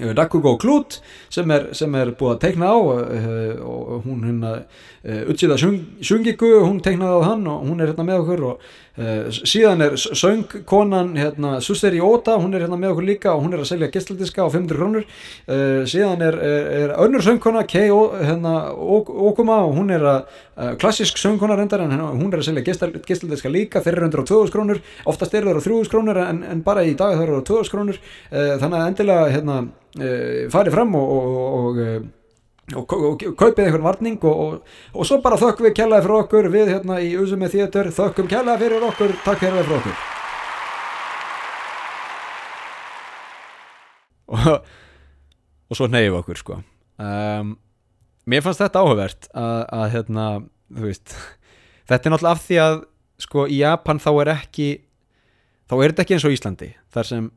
[0.00, 1.00] Rakugo Klut
[1.30, 4.52] sem er, sem er búið að teikna á uh, og hún hérna
[5.02, 8.60] Utsida Sungiku, hún teiknaði á hann og hún er hérna með okkur og
[9.02, 13.56] uh, síðan er söngkonan hérna Susteri Óta, hún er hérna með okkur líka og hún
[13.56, 15.08] er að selja gestaldiska á 500 krónur.
[15.90, 21.58] Síðan er, er, er önnur söngkona Kei hérna, Okuma og hún er að klassisk söngkona
[21.58, 22.64] reyndar en hún er að selja
[23.08, 26.42] gestaldiska líka þeir eru undir á 2000 krónur, oftast eru það á 3000 krónur en,
[26.46, 28.02] en bara í dag það eru á 2000 krónur.
[28.30, 32.10] Þannig að endilega hérna uh, farið fram og, og, og,
[32.70, 37.10] og kaupið einhvern varning og svo bara þökkum við kjallaði fyrir okkur við hérna í
[37.18, 39.96] Uzumi Theater þökkum kjallaði fyrir okkur, takk kjallaði fyrir okkur.
[45.72, 46.54] Og svo neyjum okkur sko.
[47.02, 47.56] Um,
[48.28, 50.26] mér fannst þetta áhugavert að, að hérna,
[50.70, 51.14] þú veist
[51.90, 52.80] þetta er náttúrulega af því að
[53.22, 54.68] sko í Japan þá er ekki
[55.70, 57.28] þá er þetta ekki eins og Íslandi þar sem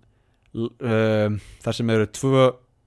[0.55, 2.45] um, þar sem eru tvö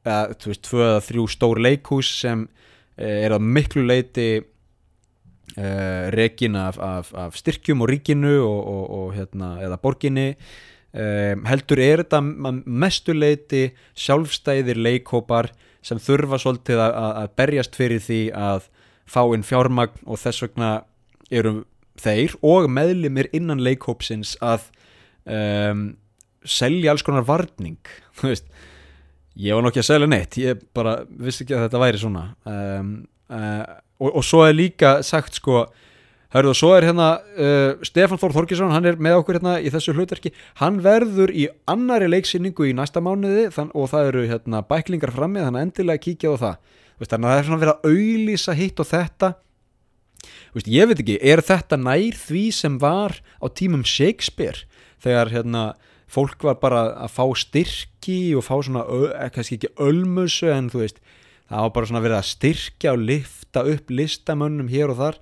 [0.08, 6.58] eða, veist, tvö eða þrjú stór leikhús sem uh, er að miklu leiti uh, rekin
[6.58, 10.32] af, af, af styrkjum og ríkinu og, og, og hérna, eða borginni.
[10.88, 12.22] Um, heldur er þetta
[12.64, 15.50] mestu leiti sjálfstæðir leikhópar
[15.84, 18.70] sem þurfa svolítið að, að berjast fyrir því að
[19.08, 20.70] fá inn fjármagn og þess vegna
[21.28, 21.62] eru
[22.00, 24.68] þeir og meðlimir innan leikhópsins að
[25.28, 25.90] um,
[26.48, 27.78] selja alls konar varning
[28.18, 28.48] þú veist
[29.38, 32.24] ég var nokkið að selja neitt ég bara vissi ekki að þetta væri svona.
[32.48, 32.94] Um,
[33.30, 33.62] uh,
[34.02, 35.66] og, og svo er líka sagt sko
[36.34, 39.72] hörðu og svo er hérna uh, Stefan Þór Þorkesson hann er með okkur hérna í
[39.72, 40.34] þessu hlutverki.
[40.60, 45.44] Hann verður í annari leiksýningu í næsta mánuði þann, og það eru hérna bæklingar frammi
[45.44, 46.56] þannig að endilega kíkja á það.
[46.98, 49.34] Veist, þannig að það er svona verið að auðlýsa hitt og þetta.
[50.56, 54.66] Veist, ég veit ekki, er þetta nær því sem var á tímum Shakespeare
[54.98, 55.62] þegar hérna
[56.08, 60.82] fólk var bara að fá styrki og fá svona, eh, kannski ekki ölmusu en þú
[60.84, 61.02] veist,
[61.50, 65.20] það var bara svona verið að styrkja og lifta upp listamönnum hér og þar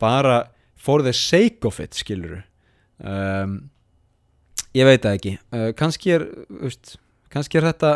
[0.00, 2.42] bara for the sake of it, skiluru
[3.00, 3.70] um,
[4.74, 5.36] ég veit það ekki.
[5.52, 6.96] Uh, kannski er veist,
[7.32, 7.92] kannski er þetta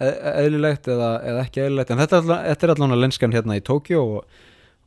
[0.00, 0.16] e-,
[0.46, 4.40] eðlilegt eða, eða ekki eðlilegt en þetta, er allavega lenskan hérna í Tókjó og,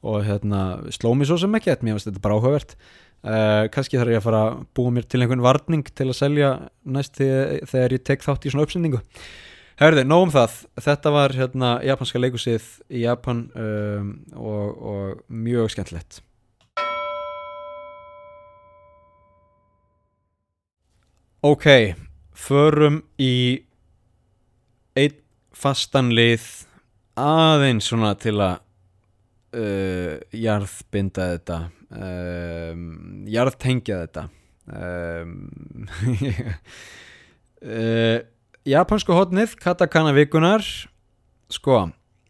[0.06, 0.62] og hérna
[0.94, 2.76] sló mér svo sem ekki, mér finnst þetta bara áhugavert.
[3.26, 6.52] Uh, kannski þarf ég að fara að búa mér til einhvern varning til að selja
[6.86, 9.02] næst þegar ég tek þátt í svona uppsendingu.
[9.82, 10.60] Herði, nógum það.
[10.86, 16.22] Þetta var hérna japanska leikusið í Japan um, og, og mjög skemmtilegt.
[21.46, 21.68] Ok
[22.36, 23.64] förum í
[24.96, 25.22] einn
[25.56, 26.44] fastan lið
[27.20, 28.65] aðeins svona til að
[29.56, 31.60] uh, jarðbinda þetta.
[31.96, 34.28] Um, jarðtengja þetta.
[34.66, 35.86] Um,
[37.62, 38.18] uh,
[38.76, 40.66] japansku hodnið katakana vikunar
[41.54, 41.84] sko,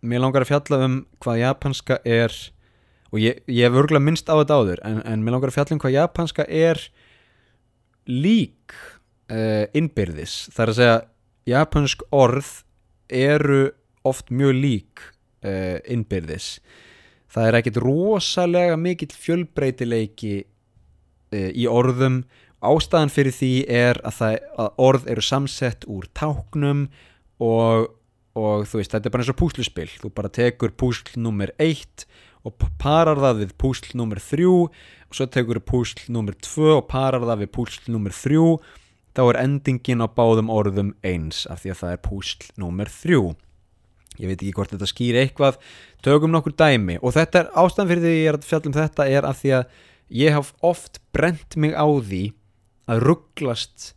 [0.03, 2.35] mér langar að fjalla um hvað japanska er
[3.13, 5.77] og ég, ég hef örgulega minnst á þetta áður en, en mér langar að fjalla
[5.77, 6.81] um hvað japanska er
[8.11, 8.75] lík
[9.31, 10.45] uh, innbyrðis.
[10.53, 10.97] Þar að segja
[11.55, 12.51] japansk orð
[13.07, 13.69] eru
[14.05, 15.05] oft mjög lík
[15.45, 16.57] uh, innbyrðis
[17.35, 22.23] það er ekkit rosalega mikill fjölbreytileiki e, í orðum.
[22.65, 26.87] Ástæðan fyrir því er að, það, að orð eru samsett úr táknum
[27.43, 27.91] og,
[28.39, 32.07] og þú veist þetta er bara eins og púsluspill þú bara tekur púsl nummer 1
[32.45, 37.25] og parar það við púsl nummer 3 og svo tekur púsl nummer 2 og parar
[37.27, 38.41] það við púsl nummer 3
[39.15, 43.19] þá er endingin á báðum orðum eins af því að það er púsl nummer 3
[44.19, 45.59] ég veit ekki hvort þetta skýr eitthvað.
[46.05, 46.97] Tökum nokkur dæmi.
[47.01, 49.53] Og þetta er ástæðan fyrir því ég er að fjalla um þetta er að því
[49.59, 49.77] að
[50.21, 52.23] ég haf oft brent mig á því
[52.91, 53.93] að rugglast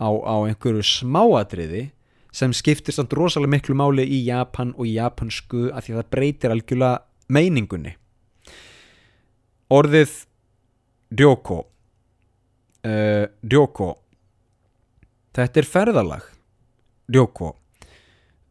[0.00, 1.88] á, á einhverju smáadriði
[2.34, 6.10] sem skiptir samt rosalega miklu máli í Japan og í japansku að því að það
[6.16, 7.94] breytir algjörlega meiningunni.
[9.74, 10.16] Orðið
[11.14, 11.60] Ryoko
[12.84, 13.90] uh, Ryoko
[15.34, 16.26] þetta er ferðalag.
[17.12, 17.52] Ryoko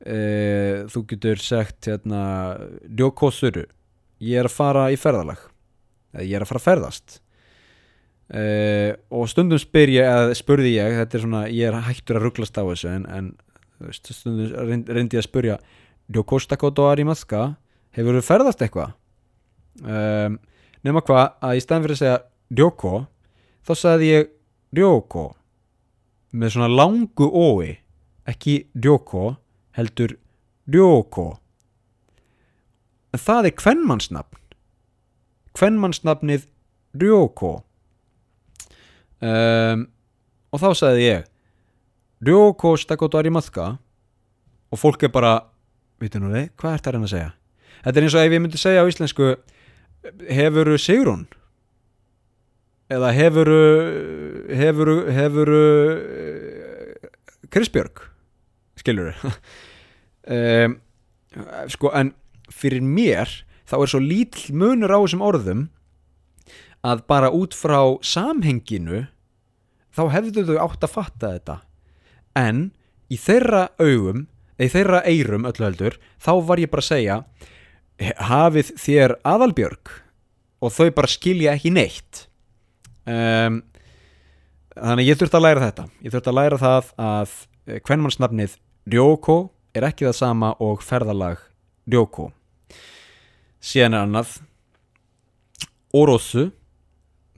[0.06, 0.20] e,
[0.92, 2.24] þú getur sagt hérna,
[2.88, 3.66] Rjókosuru
[4.24, 5.42] ég er að fara í ferðalag.
[6.14, 7.20] Eða ég er að fara að ferðast.
[8.34, 12.24] Uh, og stundum spyr ég eða spurði ég, þetta er svona ég er hættur að
[12.24, 13.28] rugglast á þessu en, en
[13.84, 15.58] veist, stundum reynd, reyndi ég að spurja
[16.08, 17.42] Ryokostakoto arimaska
[17.94, 18.96] hefur þú ferðast eitthvað?
[19.84, 20.40] Um,
[20.88, 22.18] nema hvað að í staðin fyrir að segja
[22.58, 22.94] Ryoko
[23.68, 24.32] þá sagði ég
[24.80, 25.28] Ryoko
[26.34, 27.76] með svona langu ói
[28.34, 29.36] ekki Ryoko
[29.78, 30.16] heldur
[30.70, 31.28] Ryoko.
[33.14, 34.44] Það er kvennmannsnafn
[35.58, 36.48] kvennmannsnafnið
[37.00, 37.54] Ryoko.
[39.24, 39.88] Um,
[40.54, 41.30] og þá sagði ég
[42.24, 43.74] Ryoko stakoto arimaska
[44.74, 45.34] og fólk er bara
[46.02, 47.32] veitu nú þið, hvað er það að segja?
[47.84, 49.30] Þetta er eins og ef ég myndi segja á íslensku
[50.32, 51.26] hefuru Sigrún?
[52.92, 53.60] Eða hefuru
[54.60, 55.62] hefuru hefuru
[57.54, 58.04] Krisbjörg
[58.80, 59.14] skilur
[60.28, 60.78] um,
[61.74, 62.14] sko en
[62.54, 63.30] fyrir mér
[63.70, 65.64] þá er svo lítill munur á þessum orðum
[66.84, 69.06] að bara út frá samhenginu
[69.96, 71.58] þá hefðu þau átt að fatta þetta.
[72.38, 72.64] En
[73.14, 74.26] í þeirra augum
[74.58, 77.18] eða í þeirra eyrum öllu heldur þá var ég bara að segja
[78.30, 79.94] hafið þér aðalbjörg?
[80.64, 82.26] Og þau bara skilja ekki neitt.
[83.04, 83.62] Um,
[84.72, 85.88] þannig ég þurfti að læra þetta.
[86.00, 87.34] Ég þurfti að læra það að
[87.84, 88.56] hvernmannsnafnið
[88.90, 89.38] Ryoko
[89.74, 91.42] er ekki það sama og ferðalag
[91.90, 92.32] Ryoko.
[93.64, 94.34] Síðan er annað
[95.94, 96.50] Orosu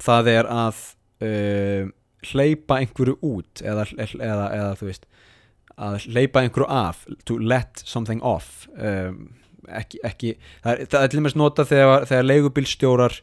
[0.02, 0.82] það er að
[1.26, 1.92] uh,
[2.26, 5.06] hleypa einhverju út eða, eða, eða þú veist
[5.76, 9.28] að hleypa einhverju af to let something off um,
[9.68, 10.32] ekki, ekki
[10.64, 13.20] það er, það er til dæmis nota þegar, þegar leigubílstjórar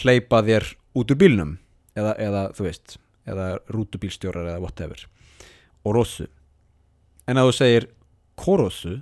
[0.00, 1.54] hleypa þér út úr bílnum
[1.98, 2.96] eða, eða þú veist
[3.28, 5.04] eða rútubílstjórar eða whatever.
[5.86, 6.26] Orosu
[7.30, 7.86] en að þú segir
[8.40, 8.96] korosu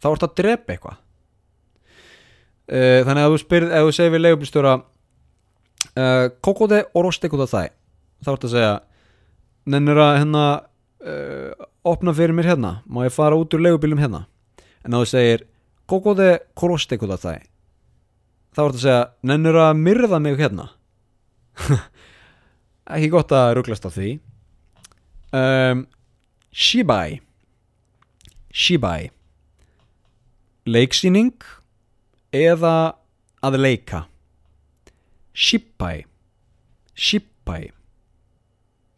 [0.00, 0.98] þá ert að drepa eitthvað.
[2.70, 7.68] Uh, þannig að þú spyrð ef þú segir við leigubílstjóra uh, kokode oroste kudasai
[8.22, 8.74] þá ert að segja
[9.70, 12.74] nennir að hérna uh, opna fyrir mér hérna.
[12.86, 14.26] Má ég fara út úr leigubílum hérna?
[14.84, 15.46] En að þú segir
[15.90, 17.40] kokode koroste kudasai
[18.54, 20.70] þá ert að segja nennir að myrða mig hérna.
[22.94, 24.12] Ekki gott að rugglast á því.
[25.30, 25.84] Um,
[26.50, 27.20] Shibai.
[28.50, 29.10] Shibai.
[30.66, 31.34] Leiksýning
[32.34, 32.76] eða
[33.42, 34.04] að leika?
[35.40, 36.04] Shibai
[36.98, 37.70] Shibai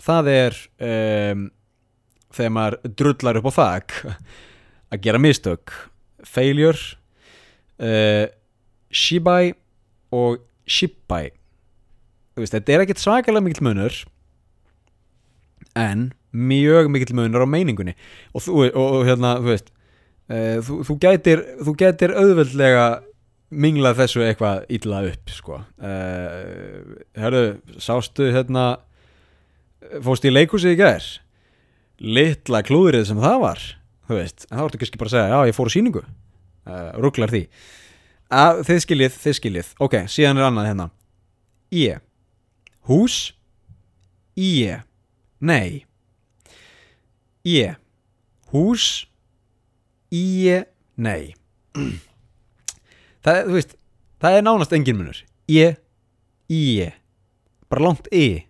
[0.02, 1.44] það er um,
[2.32, 3.96] þegar maður drullar upp á þak
[4.92, 5.74] að gera mistök
[6.26, 6.80] failure
[7.78, 8.26] uh,
[8.90, 9.52] Shibai
[10.12, 11.30] og Shibai
[12.36, 14.00] þetta er ekkert svakalega mikill munur
[15.78, 17.94] en mjög mikill munur á meiningunni.
[18.32, 22.86] Og þú, og, og, hérna, þú veist uh, þú, þú, gætir, þú gætir auðveldlega
[23.52, 25.60] minglað þessu eitthvað illa upp sko.
[25.76, 27.44] Uh, herru,
[27.82, 28.70] sástu hérna
[30.04, 31.12] fóst í leikúsið í gær?
[32.02, 33.62] Litla klúðrið sem það var
[34.12, 36.90] þú veist, en þá ertu kannski bara að segja já, ég fór á síningu uh,
[37.02, 37.42] rugglar því.
[38.32, 39.70] Að þið skiljið, þið skiljið.
[39.84, 40.88] Ok, síðan er annað hérna.
[41.72, 42.02] Ég
[42.88, 43.18] hús?
[44.38, 44.86] Ég
[45.44, 45.84] nei
[47.48, 47.78] ég
[48.52, 49.06] hús.
[50.12, 51.34] Ég nei.
[53.22, 53.76] Það, veist,
[54.20, 55.22] það er nánast engin munur.
[55.50, 55.78] Ég
[56.52, 56.98] ég
[57.72, 58.44] bara langt e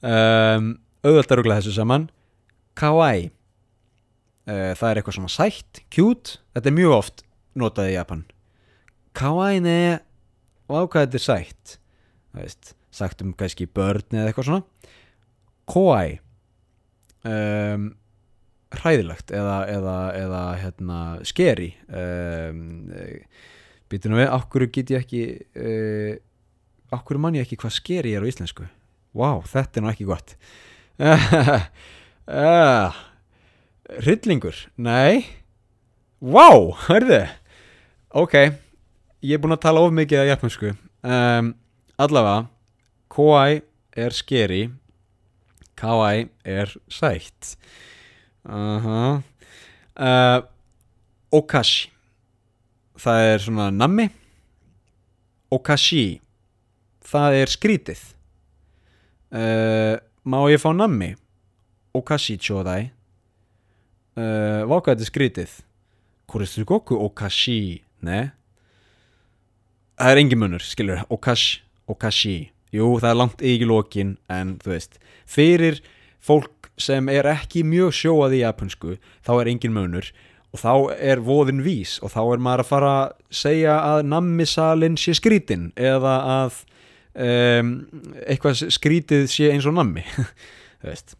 [0.00, 0.70] um,
[1.04, 2.08] auðvitað að ruggla þessu saman.
[2.78, 3.28] Kawaii.
[4.48, 6.38] Uh, það er eitthvað svona sætt, cute.
[6.56, 7.24] Þetta er mjög oft
[7.58, 8.22] notað í Japan.
[9.18, 9.80] Kawaii ne
[10.68, 11.76] og ákvæði þetta er sætt.
[12.32, 14.94] Það veist, sagt um kannski börn eða eitthvað svona.
[15.68, 16.16] Kawaii
[17.28, 17.88] um,
[18.78, 22.62] hræðilegt eða, eða, eða hérna, skeri um,
[23.88, 25.22] býtu nú við, okkur get ég ekki
[25.56, 26.14] uh,
[26.98, 28.68] okkur mann ég ekki hvað skeri er á íslensku?
[29.16, 30.36] Wow, þetta er nú ekki gott.
[30.98, 32.92] Uh,
[34.04, 34.66] hryllingur?
[34.76, 35.24] Nei.
[36.20, 37.22] Wow, hörðu
[38.16, 38.34] ok,
[39.22, 41.50] ég er búin að tala of mikið af japansku um,
[42.00, 42.46] allavega
[43.12, 43.60] kawaii
[43.98, 44.62] er skeri
[45.78, 47.56] kawaii er sætt.
[48.44, 49.22] Uh -huh.
[49.96, 50.42] uh,
[51.32, 51.90] okashi.
[52.98, 54.08] Það er svona nammi.
[55.50, 56.20] Okashi.
[57.04, 58.00] Það er skrítið.
[59.30, 61.16] Uh, má ég fá nammi?
[61.94, 62.38] Okashi
[64.68, 65.50] váka þetta er skrítið.
[66.26, 68.32] Kurisu goku okashi ne?
[69.98, 74.74] Það er engin munur skilur okashi, okashi jú það er langt ekki lókin en þú
[74.74, 74.98] veist
[75.28, 75.82] fyrir
[76.20, 78.96] fólk sem er ekki mjög sjóað í japansku
[79.26, 80.10] þá er engin munur
[80.54, 84.96] og þá er voðin vís og þá er maður að fara að segja að nammisalinn
[85.00, 86.62] sé skrítin eða að
[87.18, 87.72] um,
[88.24, 90.04] eitthvað skrítið sé eins og nammi
[90.80, 91.18] þú veist.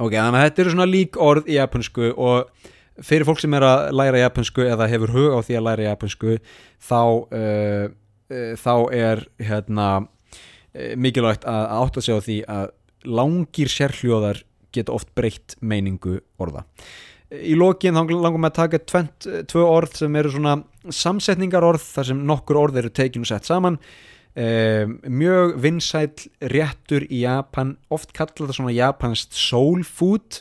[0.00, 2.70] Ok, þannig að þetta eru svona lík orð í japansku og
[3.02, 6.36] fyrir fólk sem er að læra japansku eða hefur hug á því að læra japansku
[6.82, 7.86] þá uh,
[8.32, 9.88] uh, þá er hérna
[10.96, 12.66] mikilvægt að, átta sig á því að
[13.08, 14.42] langir sérhljóðar
[14.72, 16.64] geta oft breytt meiningu orða.
[17.32, 20.56] Í lokin þá langum við að taka tvent, tvö orð sem eru svona
[20.92, 23.78] samsetningar orð þar sem nokkur orð eru tekinu sett saman.
[24.32, 26.08] Um, mjög vinsæl
[26.48, 30.40] réttur í Japan oft kallar það svona japanst soul food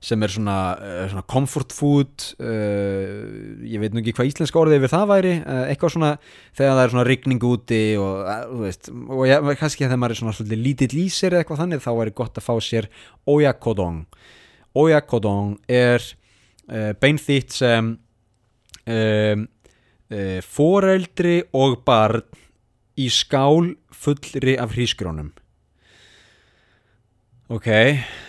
[0.00, 4.80] sem er svona, uh, svona comfort food uh, ég veit nú ekki hvað íslenska orðið
[4.80, 6.12] yfir það væri uh, eitthvað svona
[6.56, 8.14] þegar það er svona rigning úti og,
[8.62, 11.84] veist, og ja, kannski þegar maður er svona svolítið lítill í sér eða eitthvað þannig
[11.84, 12.88] þá er gott að fá sér
[13.28, 14.00] oyakodong.
[14.80, 17.92] Oyakodong er uh, beinþýtt sem
[18.88, 19.44] um,
[20.10, 22.24] uh, foreldri og barn
[23.00, 25.30] í skál fullri af hrísgrónum
[27.50, 27.68] ok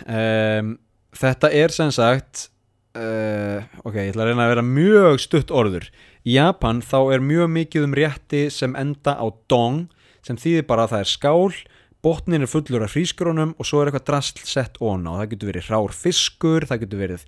[0.06, 0.72] um,
[1.16, 2.48] þetta er sem sagt
[2.96, 5.88] uh, ok, ég ætla að reyna að vera mjög stutt orður.
[6.22, 9.88] Í Japan þá er mjög mikið um rétti sem enda á dong
[10.22, 11.54] sem þýðir bara að það er skál
[12.02, 15.50] botnin er fullur af hrísgrónum og svo er eitthvað drasl sett ón á, það getur
[15.52, 17.26] verið rár fiskur, það getur verið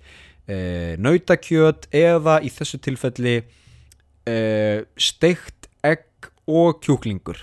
[0.51, 0.57] e,
[0.99, 3.35] nautakjöt eða í þessu tilfelli
[4.27, 4.35] e,
[4.99, 7.39] steikt egg og kjúklingur.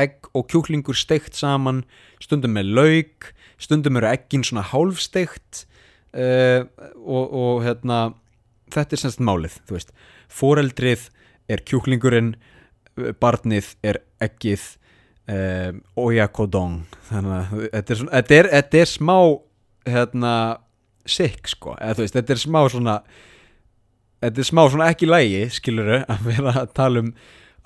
[0.00, 1.84] Egg og kjúklingur steikt saman
[2.22, 3.30] stundum með lauk
[3.60, 5.64] stundum eru eggin svona hálfsteikt
[6.12, 6.26] e,
[6.96, 8.00] og, og hérna
[8.72, 9.94] þetta er semst málið, þú veist.
[10.30, 11.08] Foreldrið
[11.50, 12.34] er kjúklingurinn
[13.20, 14.64] barnið er eggið
[15.30, 16.82] um, oyakodong.
[17.08, 19.16] Þannig að þetta er, svona, þetta er, þetta er smá
[19.90, 20.34] hérna
[21.08, 22.96] sick sko, þú veist, þetta er smá svona
[24.20, 27.14] þetta er smá svona ekki lægi skiluru, að vera að tala um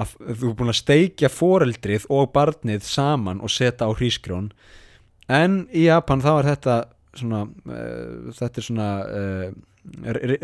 [0.02, 4.48] að þú er búin að steikja foreldrið og barnið saman og setja á hrísgrjón
[5.28, 6.76] en í Japan þá er þetta
[7.14, 9.46] svona uh, þetta er svona uh,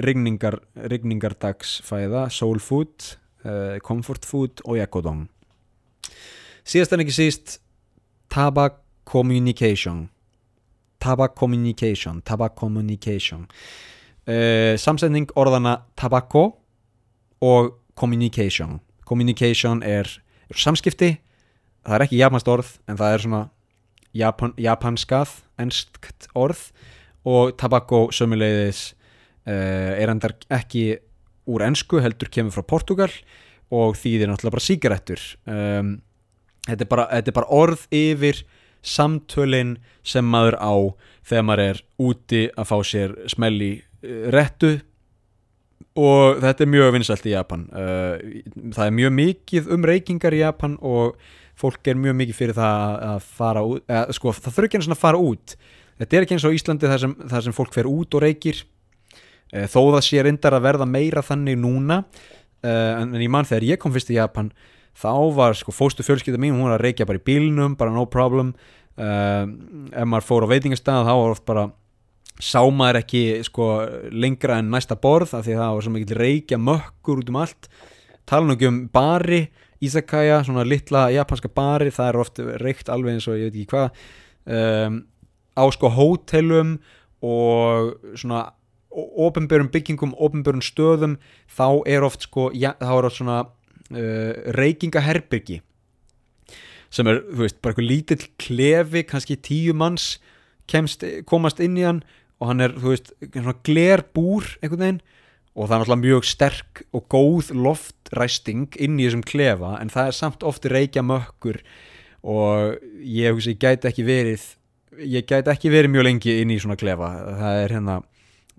[0.05, 0.61] rigningar,
[0.93, 3.15] rigningardagsfæða soul food,
[3.45, 5.27] uh, comfort food og yakodong
[6.65, 7.59] síðast en ekki síst
[8.31, 8.79] Tabak
[9.11, 10.05] Communication.
[11.03, 13.49] Tabak Communication Tabak Communication.
[14.79, 16.45] Samsetning orðana Tabakko
[17.43, 18.79] og Communication.
[19.09, 20.07] Communication er,
[20.47, 21.17] er samskipti.
[21.83, 23.41] Það er ekki japansk orð en það er svona
[24.17, 26.71] Japan, japanskað ennskt orð
[27.29, 28.91] og Tabakko sömuleiðis
[29.47, 30.99] uh, er endar ekki
[31.51, 33.11] úr ennsku heldur kemur frá Portugal
[33.71, 35.99] og þýðir náttúrulega bara síkarettur um
[36.67, 38.43] þetta er bara, þetta er bara orð yfir
[38.81, 39.75] samtölin
[40.07, 40.75] sem maður á
[41.29, 44.79] þegar maður er úti að fá sér smelli uh, réttu
[46.01, 47.67] og þetta er mjög vinsalt í Japan.
[47.75, 48.43] Uh,
[48.73, 51.19] það er mjög mikið um reykingar í Japan og
[51.61, 54.91] fólk er mjög mikið fyrir það að fara út eða, sko, það þurfi ekki eins
[54.91, 55.57] og að fara út.
[56.01, 58.65] Þetta er ekki eins og Íslandi þar sem, þar sem fólk fer út og reykir.
[59.51, 62.05] Uh, þó það sé reyndar að verða meira þannig núna
[62.61, 64.51] en, en ég mann þegar ég kom fyrst í Japan
[65.01, 68.07] þá var sko fóstu fjölskylda mín hún var að reykja bara í bílnum, bara no
[68.11, 68.55] problem.
[69.01, 69.47] Uh,
[69.97, 71.69] ef maður fór á veitingastæða þá var oft bara
[72.41, 73.69] sá maður ekki sko
[74.13, 77.71] lengra en næsta borð af því það var svo mikið reykja mökkur út um allt.
[78.29, 79.41] Tala nú ekki um bari
[79.81, 83.71] Ísakæja, svona litla japanska bari það er oft reykt alveg eins og ég veit ekki
[83.73, 84.03] hvað.
[84.51, 84.99] Um,
[85.57, 86.75] á sko hótelum
[87.25, 88.51] og svona
[88.91, 91.17] ofinbjörnum byggingum, ofinbjörnum stöðum
[91.49, 95.61] þá er oft sko, ja, þá er oft svona uh, reykingaherbyrgi.
[96.91, 100.17] Sem er, þú veist, bara eitthvað lítill klefi, kannski tíu manns
[100.71, 102.03] kemst, komast inn í hann
[102.41, 105.03] og hann er, þú veist, svona glerbúr einhvern veginn
[105.61, 110.11] og það er náttúrulega mjög sterk og góð loftræsting inn í þessum klefa en það
[110.11, 111.61] er samt ofti reykja mökkur
[112.25, 114.47] og ég, ég gæti ekki verið
[115.05, 117.11] ég gæti ekki verið mjög lengi inn í svona klefa.
[117.41, 117.97] Það er hérna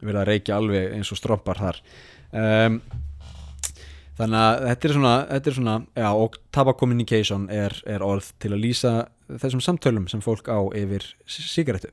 [0.01, 1.79] verið að reykja alveg eins og stroppar þar.
[2.31, 2.77] Um,
[4.17, 8.31] þannig að þetta er svona, þetta er svona já, og taba communication er, er orð
[8.41, 8.93] til að lýsa
[9.31, 11.91] þessum samtölum sem fólk á yfir sigarettu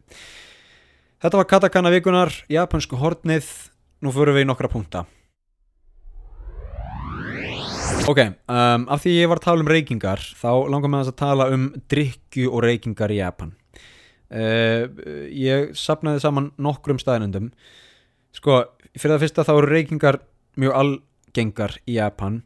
[1.22, 3.46] þetta var katakana vikunar japansku hortnið,
[4.04, 5.04] nú fyrir við í nokkra punta
[8.08, 11.48] ok, um, af því ég var að tala um reykingar þá langar maður að tala
[11.54, 13.52] um drikju og reykingar í Japan.
[14.28, 14.88] Uh,
[15.32, 17.48] ég sapnaði saman nokkrum staðinundum
[18.36, 18.60] sko,
[18.92, 20.20] fyrir það fyrsta þá eru reykingar
[20.60, 20.94] mjög all
[21.36, 22.42] gengar í Japan.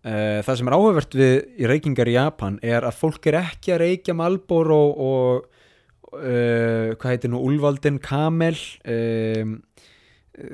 [0.00, 3.74] Uh, það sem er áhugavert við í reykingar í Japan er að fólk er ekki
[3.74, 9.58] að reykja Malbor og, og uh, hvað heitir nú Ulvaldin Kamel um,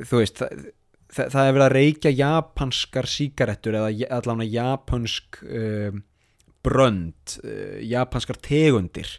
[0.07, 0.67] þú veist það,
[1.13, 6.03] það, það er verið að reykja japanskar sígarettur eða allavega japansk um,
[6.67, 9.17] brönd uh, japanskar tegundir.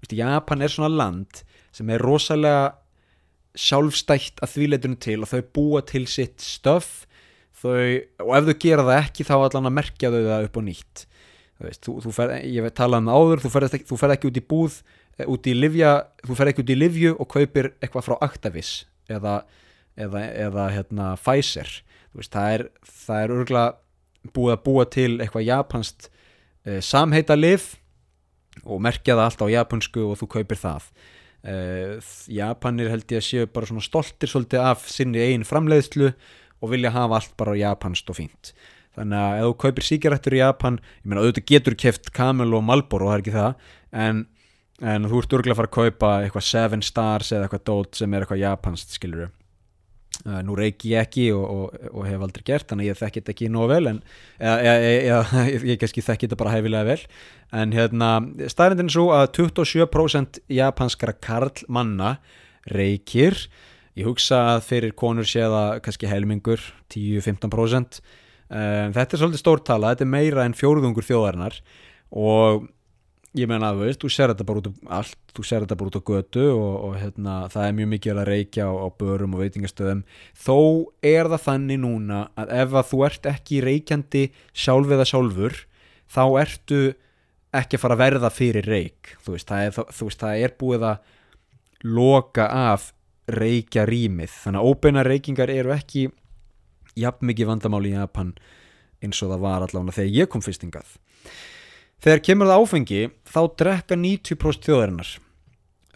[0.00, 1.42] Veist, Japan er svona land
[1.74, 2.74] sem er rosalega
[3.58, 7.04] sjálfstætt að því leitunum til og þau búa til sitt stöf
[7.60, 10.62] þau, og ef þau gera það ekki þá allan að merkja þau það upp á
[10.66, 11.04] nýtt.
[11.60, 14.28] Veist, þú, þú fer, ég veit talað um áður þú ferð ekki, þú ferð ekki
[14.30, 14.76] út í búð
[15.18, 15.90] eh, út í livja,
[16.24, 18.70] þú ferð ekki út í livju og kaupir eitthvað frá Actavis
[19.12, 19.42] eða,
[19.98, 21.70] eða, eða hérna, Pfizer.
[22.16, 22.64] Veist, það er
[23.10, 27.70] það er örgulega búið að búa til eitthvað japanst uh, samheita liv
[28.64, 30.90] og merkja það allt á japansku og þú kaupir það.
[31.40, 36.10] Uh, Japanir held ég að séu bara svona stoltir svolítið af sinni eigin framleiðslu
[36.60, 38.52] og vilja hafa allt bara japanst og fínt.
[38.98, 42.66] Þannig að ef þú kaupir sígarettur í Japan ég meina auðvitað getur keft Camel og
[42.66, 43.68] Marlboro það er ekki það
[44.04, 44.24] en,
[44.92, 48.12] en þú ert örgulega að fara að kaupa eitthvað Seven Stars eða eitthvað dót sem
[48.12, 49.30] er eitthvað japanst skilur
[50.24, 53.34] nú reiki ég ekki og, og, og hef aldrei gert þannig að ég þekki þetta
[53.34, 54.00] ekki nóg vel en
[54.36, 57.04] eða, eða, eða, ég kannski þekki þetta bara hæfilega vel.
[57.56, 58.10] En hérna
[58.52, 62.14] staðrindin er svo að 27% japanskara karlmanna
[62.70, 63.38] reikir
[63.98, 66.62] ég hugsa að fyrir konur sé það kannski helmingur
[66.92, 71.58] 10-15% um, þetta er svolítið stórtala þetta er meira en fjóruðungur þjóðarinnar.
[72.10, 72.68] Og
[73.38, 75.90] ég meina að veist, þú ser þetta bara út á allt, þú ser þetta bara
[75.92, 79.36] út á götu og, og hérna, það er mjög mikið að reykja á, á börum
[79.36, 80.00] og veitingastöðum.
[80.34, 80.58] Þó
[81.06, 85.60] er það þannig núna að ef að þú ert ekki reykjandi sjálf eða sjálfur
[86.10, 86.80] þá ertu
[87.60, 89.12] ekki að fara að verða fyrir reyk.
[89.22, 91.12] Þú veist, það er, veist, það er búið að
[91.86, 92.90] loka af
[93.30, 96.08] reykja rýmið, þannig að óbeina reykingar eru ekki
[96.98, 98.34] jafn mikið vandamál í Japan
[99.00, 100.96] eins og það var allavega þegar ég kom fyrstingað
[102.04, 105.12] þegar kemur það áfengi þá drekka 90% þjóðarinnar.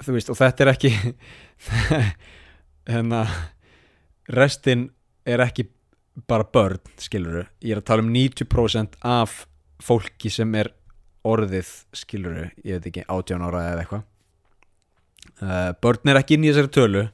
[0.04, 0.92] Þú veist og þetta er ekki
[2.92, 3.24] hérna
[4.30, 4.88] restin
[5.24, 5.68] er ekki
[6.28, 9.44] bara börn skiluru, ég er að tala um 90% af
[9.82, 10.70] fólki sem er
[11.26, 14.04] orðið skiluru, ég veit ekki 18 ára eða eitthvað.
[15.40, 17.06] Uh, börn er ekki inn í þessari tölu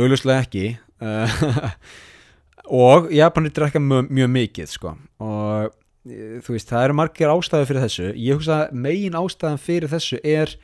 [0.00, 0.64] auðvuslega ekki.
[1.02, 1.76] Uh,
[2.86, 4.96] og Japanir drekka mjög, mjög mikið sko.
[5.22, 5.76] Og
[6.06, 8.08] þú veist, það eru margir ástæðu fyrir þessu.
[8.18, 10.56] Ég hugsa að megin ástæðan fyrir þessu er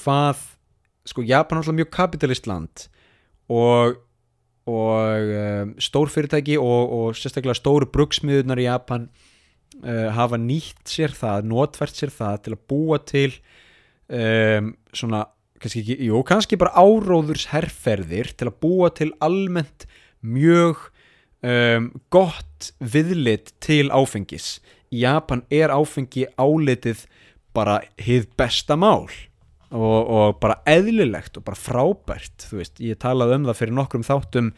[0.00, 0.48] hvað
[1.04, 2.88] sko Japan er alltaf mjög kapitalist land
[3.52, 4.00] og
[4.64, 9.10] og um, stór fyrirtæki og, og sérstaklega stóru brugsmiðunar í Japan
[9.84, 13.28] uh, hafa nýtt sér það, notvært sér það til að búa til
[14.08, 15.26] um, svona,
[15.60, 19.84] kannski ekki, jú, kannski bara áróðurs herrferðir til að búa til almennt
[20.24, 20.88] mjög
[21.44, 24.58] um, gott viðlit til áfengis.
[24.94, 27.04] Í Japan er áfengi álitið
[27.54, 29.06] bara hið besta mál
[29.74, 34.06] og, og bara eðlilegt og bara frábært þú veist, ég talaði um það fyrir nokkrum
[34.06, 34.50] þáttum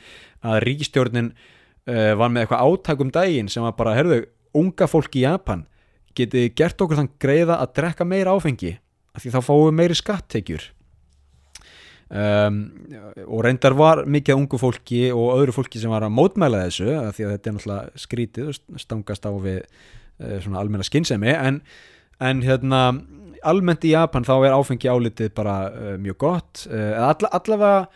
[0.46, 4.22] að ríkistjórnin uh, var með eitthvað átækum daginn sem var bara, herðu,
[4.56, 5.66] unga fólk í Japan
[6.16, 8.76] getið gert okkur þann greiða að drekka meira áfengi?
[9.16, 10.64] Af því þá fáum við meiri skattekjur
[12.10, 12.60] um,
[13.26, 17.16] og reyndar var mikið ungu fólki og öðru fólki sem var að mótmæla þessu af
[17.16, 21.60] því að þetta er náttúrulega skrítið og stangast á við uh, svona almenna skinnsemi en,
[22.22, 22.82] en hérna
[23.46, 27.86] almennt í Japan þá er áfengi álitið bara uh, mjög gott uh, all, allavega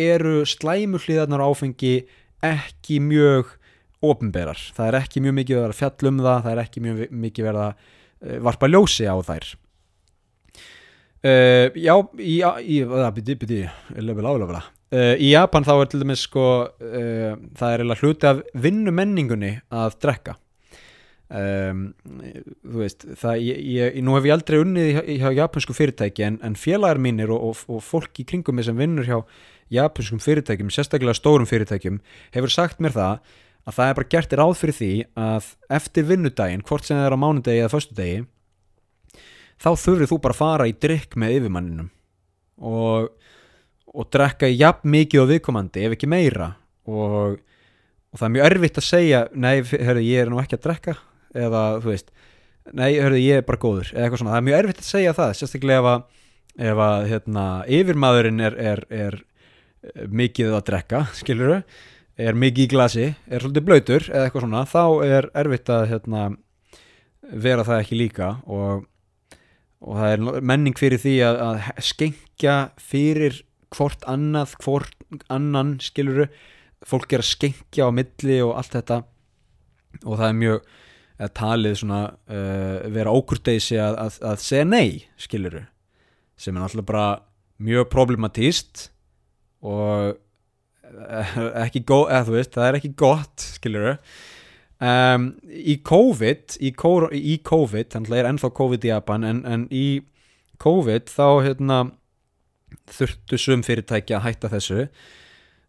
[0.00, 1.96] eru slæmuhliðarnar á áfengi
[2.44, 3.54] ekki mjög
[4.04, 7.04] ofinberar, það er ekki mjög mikið verið að fjall um það, það er ekki mjög
[7.24, 9.46] mikið verið að varpa ljósi á þær
[11.24, 13.68] uh, já, í, í, byrju, byrju,
[13.98, 18.28] löfum, löfum, löfum, Uh, í Japan þá er til dæmis sko uh, það er hluti
[18.28, 20.36] af vinnumenningunni að drekka.
[21.34, 26.26] Um, þú veist það, ég, ég, nú hef ég aldrei unnið hjá, hjá japansku fyrirtæki
[26.26, 29.16] en, en félagar mínir og, og, og fólk í kringum sem vinnur hjá
[29.72, 31.98] japanskum fyrirtækjum, sérstaklega stórum fyrirtækjum
[32.36, 33.24] hefur sagt mér það
[33.64, 34.92] að það er bara gert ráð fyrir því
[35.24, 35.50] að
[35.80, 38.22] eftir vinnudaginn, hvort sem það er á mánudegi eða föstudegi
[39.62, 41.90] þá þurfið þú bara að fara í drikk með yfirmanninum
[42.64, 43.12] og
[43.94, 46.52] og drekka jafn mikið og viðkomandi ef ekki meira.
[46.90, 50.64] Og, og það er mjög erfitt að segja nei, hörðu, ég er nú ekki að
[50.66, 50.96] drekka
[51.34, 52.12] eða þú veist,
[52.74, 55.14] nei, hörðu, ég er bara góður eða eitthvað svona, það er mjög erfitt að segja
[55.16, 55.94] það sérstaklega
[56.54, 57.46] ef að, hérna,
[57.78, 59.18] yfirmaðurinn er, er, er
[60.22, 61.58] mikið að drekka, skiluru
[62.14, 66.26] er mikið í glasi, er svolítið blöytur eða eitthvað svona, þá er erfitt að hérna,
[67.46, 68.84] vera það ekki líka og,
[69.84, 73.42] og það er menning fyrir því að, að skengja fyrir
[73.74, 76.28] hvort annað, hvort annan skiluru,
[76.84, 79.02] fólk er að skengja á milli og allt þetta.
[80.04, 80.72] Og það er mjög
[81.38, 84.88] talið svona uh, vera ókurteysi að, að, að segja nei
[85.20, 85.62] skiluru,
[86.36, 87.06] sem er náttúrulega bara
[87.64, 88.88] mjög problematíst
[89.64, 90.18] og
[91.64, 93.86] ekki góð, eða þú veist, það er ekki gott skilur
[94.84, 99.66] um, í COVID í, í COVID, þannig að er ennþá COVID í Japan en, en
[99.72, 99.86] í
[100.62, 101.78] COVID þá hérna
[102.90, 104.86] þurftu sum fyrirtæki að hætta þessu.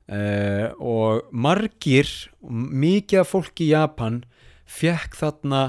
[0.06, 2.10] Uh, og margir
[2.46, 4.22] mikið fólk í Japan
[4.70, 5.64] fekk þarna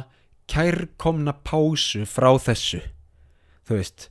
[0.51, 2.83] kærkomna pásu frá þessu.
[3.67, 4.11] Þú veist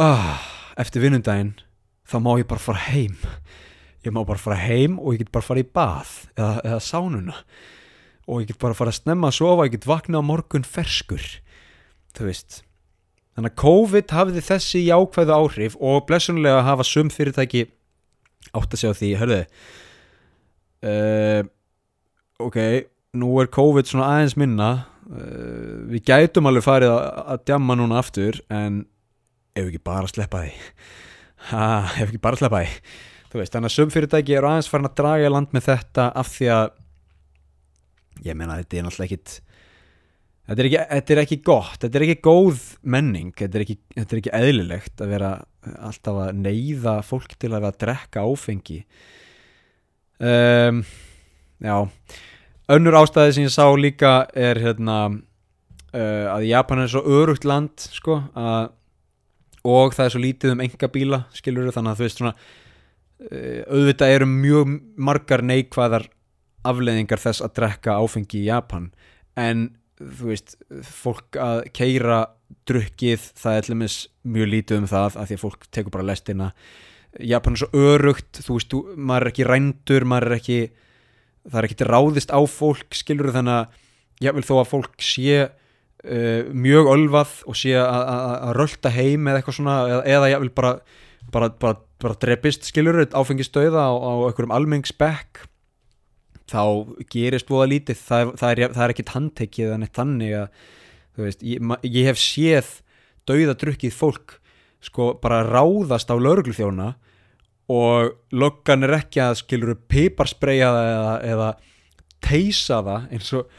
[0.00, 0.40] ah,
[0.80, 1.54] eftir vinnundaginn
[2.08, 3.18] þá má ég bara fara heim.
[4.02, 7.36] Ég má bara fara heim og ég get bara fara í bath eða, eða sánuna
[8.28, 11.24] og ég get bara fara að snemma að sofa ég get vakna á morgun ferskur.
[12.16, 12.62] Þú veist.
[13.32, 17.66] Þannig að COVID hafiði þessi jákvæðu áhrif og blessunlega hafa sum fyrirtæki
[18.52, 19.38] átt að segja því hörðu
[20.82, 21.42] uh,
[22.42, 22.58] ok
[23.18, 24.70] nú er COVID svona aðeins minna.
[25.12, 28.84] Uh, við gætum alveg farið að, að djamma núna aftur en
[29.52, 30.52] ef ekki bara að sleppa því.
[31.50, 31.66] Ha,
[32.00, 32.78] ef ekki bara að sleppa því.
[33.32, 36.32] Þú veist, þannig að sumfyrirtæki eru aðeins farin að draga í land með þetta af
[36.32, 36.72] því að
[38.26, 39.38] ég meina þetta er náttúrulega ekkit
[40.42, 43.78] þetta er ekki, þetta er ekki gott þetta er ekki góð menning þetta er ekki,
[43.96, 48.24] þetta er ekki eðlilegt að vera alltaf að neyða fólk til að vera að drekka
[48.26, 48.78] áfengi.
[50.22, 50.82] Um,
[51.62, 51.76] já.
[52.72, 57.88] Önnur ástæði sem ég sá líka er hérna uh, að Japan er svo örugt land
[57.90, 58.72] sko að
[59.62, 63.60] og það er svo lítið um enga bíla skilur þannig að þú veist svona uh,
[63.70, 64.72] auðvitað eru mjög
[65.10, 66.08] margar neikvæðar
[66.68, 68.90] afleðingar þess að drekka áfengi í Japan.
[69.38, 70.56] En þú veist,
[70.86, 72.22] fólk að keira
[72.68, 73.98] drukkið, það er alveg
[74.34, 76.50] mjög lítið um það að því að fólk tekur bara lestina.
[77.20, 80.60] Japan er svo örugt þú veist, þú, maður er ekki rændur maður er ekki,
[81.44, 85.38] það er ekki ráðist á fólk, skilur þannig að ég vil þó að fólk sé
[85.42, 90.52] uh, mjög ölvað og sé að rölda heim eða eitthvað svona eða, eða ég vil
[90.56, 90.74] bara
[91.32, 95.44] bara, bara, bara drepist, skilur áfengistöða á, á einhverjum almenningsbekk
[96.52, 96.62] þá
[97.12, 97.98] gerist búða lítið.
[98.06, 100.62] Það, það er, er ekkit handtekið en eitt þannig að
[101.20, 102.70] veist, ég, ég hef séð
[103.28, 104.38] dauðadrukkið fólk
[104.82, 106.94] sko bara ráðast á lauruglufjóna
[107.72, 111.50] og löggan er ekki að skiluru piparspreja það eða, eða
[112.22, 113.54] teisa það eins og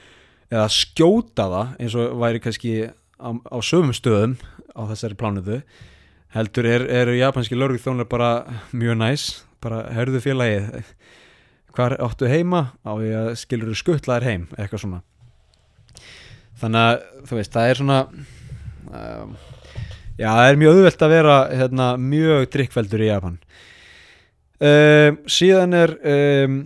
[0.54, 4.36] eða skjóta það eins og væri kannski á, á sögum stöðum
[4.76, 5.62] á þessari plánuðu
[6.36, 8.32] heldur eru er japanski lauruglufjónar bara
[8.76, 9.28] mjög næs
[9.64, 10.92] bara hörðu félagið
[11.74, 12.68] hvar áttu heima?
[12.86, 15.02] Á því að skilur þú skuttlaðir heim eitthvað svona.
[16.62, 18.00] Þannig að þú veist það er svona
[18.94, 19.36] um,
[20.20, 23.40] já það er mjög auðvelt að vera hérna, mjög drikkveldur í Japan.
[24.64, 26.60] Um, síðan er um,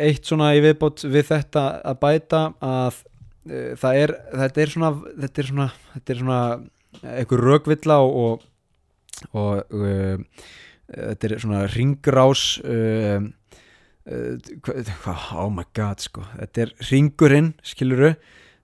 [0.00, 3.02] eitt svona í viðbót við þetta að bæta að
[3.50, 4.14] uh, það er
[4.44, 4.92] þetta er svona
[5.26, 6.40] þetta er svona, þetta er svona
[7.02, 8.48] eitthvað rögvilla og, og,
[9.42, 10.48] og uh,
[10.92, 13.30] þetta er svona ringrás um uh,
[14.08, 16.24] oh my god sko.
[16.38, 18.14] Þetta er ringurinn skiluru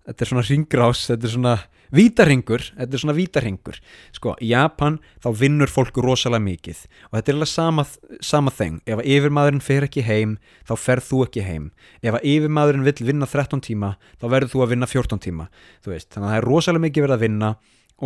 [0.09, 1.55] þetta er svona ringrás, þetta er svona
[1.95, 3.79] vítarhingur, þetta er svona vítarhingur
[4.17, 6.83] sko, í Japan þá vinnur fólk rosalega mikið.
[7.09, 7.85] Og þetta er alveg sama,
[8.25, 10.37] sama þeng, ef að yfirmadurinn fer ekki heim
[10.69, 11.71] þá ferð þú ekki heim.
[12.01, 15.49] Ef að yfirmadurinn vill vinna 13 tíma þá verður þú að vinna 14 tíma.
[15.85, 17.55] Þannig að það er rosalega mikið verið að vinna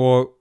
[0.03, 0.33] og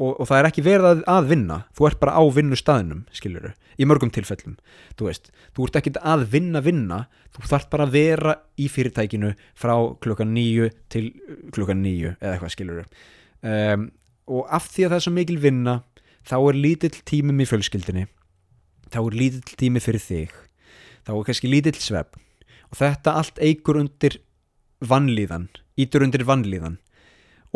[0.00, 1.58] og, og það er ekki verið að, að vinna.
[1.76, 4.58] Þú ert bara á vinnustæðinum, skiljuru í mörgum tilfellum,
[4.98, 7.04] þú veist þú ert ekki að vinna vinna.
[7.30, 11.04] Þú þarf bara að vera í fyrirtækinu frá klukkan nýju til
[11.54, 12.86] klukkan nýju eða eitthvað, skiljuru
[13.46, 13.84] um,
[14.30, 15.76] og af því að það er svo mikil vinna
[16.26, 18.08] þá er lítill tímum í fjölskyldinni
[18.90, 20.34] þá er lítill tími fyrir þig.
[21.06, 22.26] Þá er kannski lítill svefn.
[22.70, 24.20] Og þetta allt eigur undir
[24.80, 25.48] vannlíðan,
[25.80, 26.78] ítur undir vannlíðan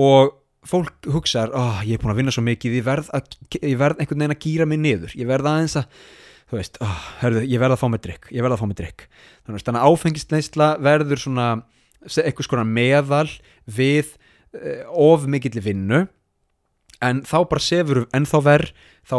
[0.00, 0.34] og
[0.68, 4.00] fólk hugsaður, oh, ég er búin að vinna svo mikið ég verð, að, ég verð
[4.00, 5.16] einhvern veginn að gýra mig niður.
[5.18, 6.02] Ég verð aðeins að
[6.50, 8.78] þú veist, oh, herðu, ég verð að fá mig drikk ég verð að fá mig
[8.78, 9.06] drikk
[9.46, 11.46] þannig að áfengisneisla verður svona
[12.04, 13.30] eitthvað skona meðal
[13.64, 14.12] við
[14.56, 16.04] uh, of mikill vinnu.
[17.04, 18.72] En þá bara sefur ennþá verð
[19.04, 19.16] þá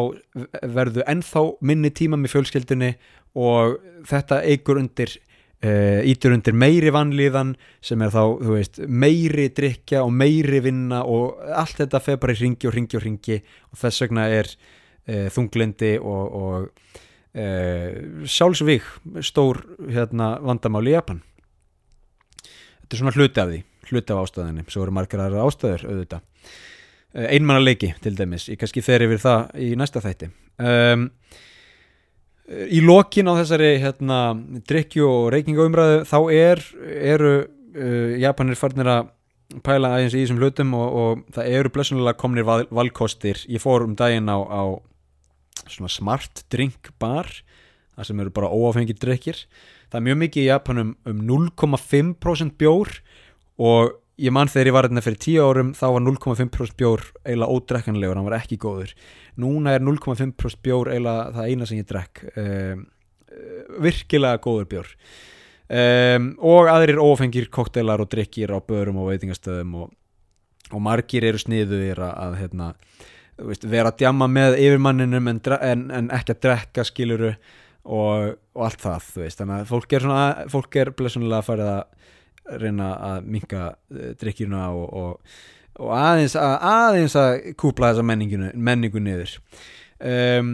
[0.73, 2.93] verður ennþá minni tíma með fjölskeldunni
[3.37, 3.75] og
[4.09, 5.11] þetta eigur undir
[5.63, 11.39] ítur undir meiri vanlíðan sem er þá, þú veist, meiri drikja og meiri vinna og
[11.55, 13.37] allt þetta feð bara í ringi og ringi og ringi
[13.71, 16.67] og þess vegna er uh, þunglindi og, og
[17.39, 18.91] uh, sjálfsvík
[19.25, 21.23] stór hérna, vandamál í Japan.
[22.83, 26.23] Þetta er svona hluti af því hluti af ástöðinni, svo eru margar aðra ástöður auðvitað.
[27.15, 30.31] Einmannalegi til dæmis, ég kannski fer yfir það í næsta þætti.
[30.59, 31.09] Um
[32.45, 34.19] í lokin á þessari hérna,
[34.69, 36.63] drikju og reykingaumræðu þá er,
[37.13, 39.11] eru uh, Japanir farnir að
[39.65, 43.41] pæla aðeins í þessum hlutum og, og það eru blessunlega komnir val, valkostir.
[43.49, 44.63] Ég fór um daginn á, á
[45.89, 47.29] smart drink bar
[47.95, 49.39] það sem eru bara óáfengir drikkir
[49.89, 52.91] það er mjög mikið í Japanum um 0,5% bjór
[53.61, 57.55] og ég mann þegar ég var hérna fyrir 10 árum þá var 0,5% bjór eiginlega
[57.55, 58.93] ódrekkanlegur, hann var ekki góður.
[59.41, 62.85] Núna er 0,5% bjór eiginlega það eina sem ég drekk um,
[63.83, 64.93] virkilega góður bjór.
[65.65, 69.91] Um, og aðrir ófengir kokteilar og drikkir á börum og veitingastöðum og,
[70.71, 72.67] og margir eru sniðuðir að, að hérna,
[73.49, 78.67] veist, vera að djama með yfirmanninum en, en, en ekki að drekka skiluru og, og
[78.67, 82.04] allt það, veist, þannig að fólk er svona, fólk er blessunlega að fara að
[82.61, 83.63] reyna að minka
[84.21, 85.37] drikkjuna og, og,
[85.81, 88.05] og aðeins að, aðeins að kúpla þessa
[88.53, 89.33] menningu niður.
[90.05, 90.51] Um,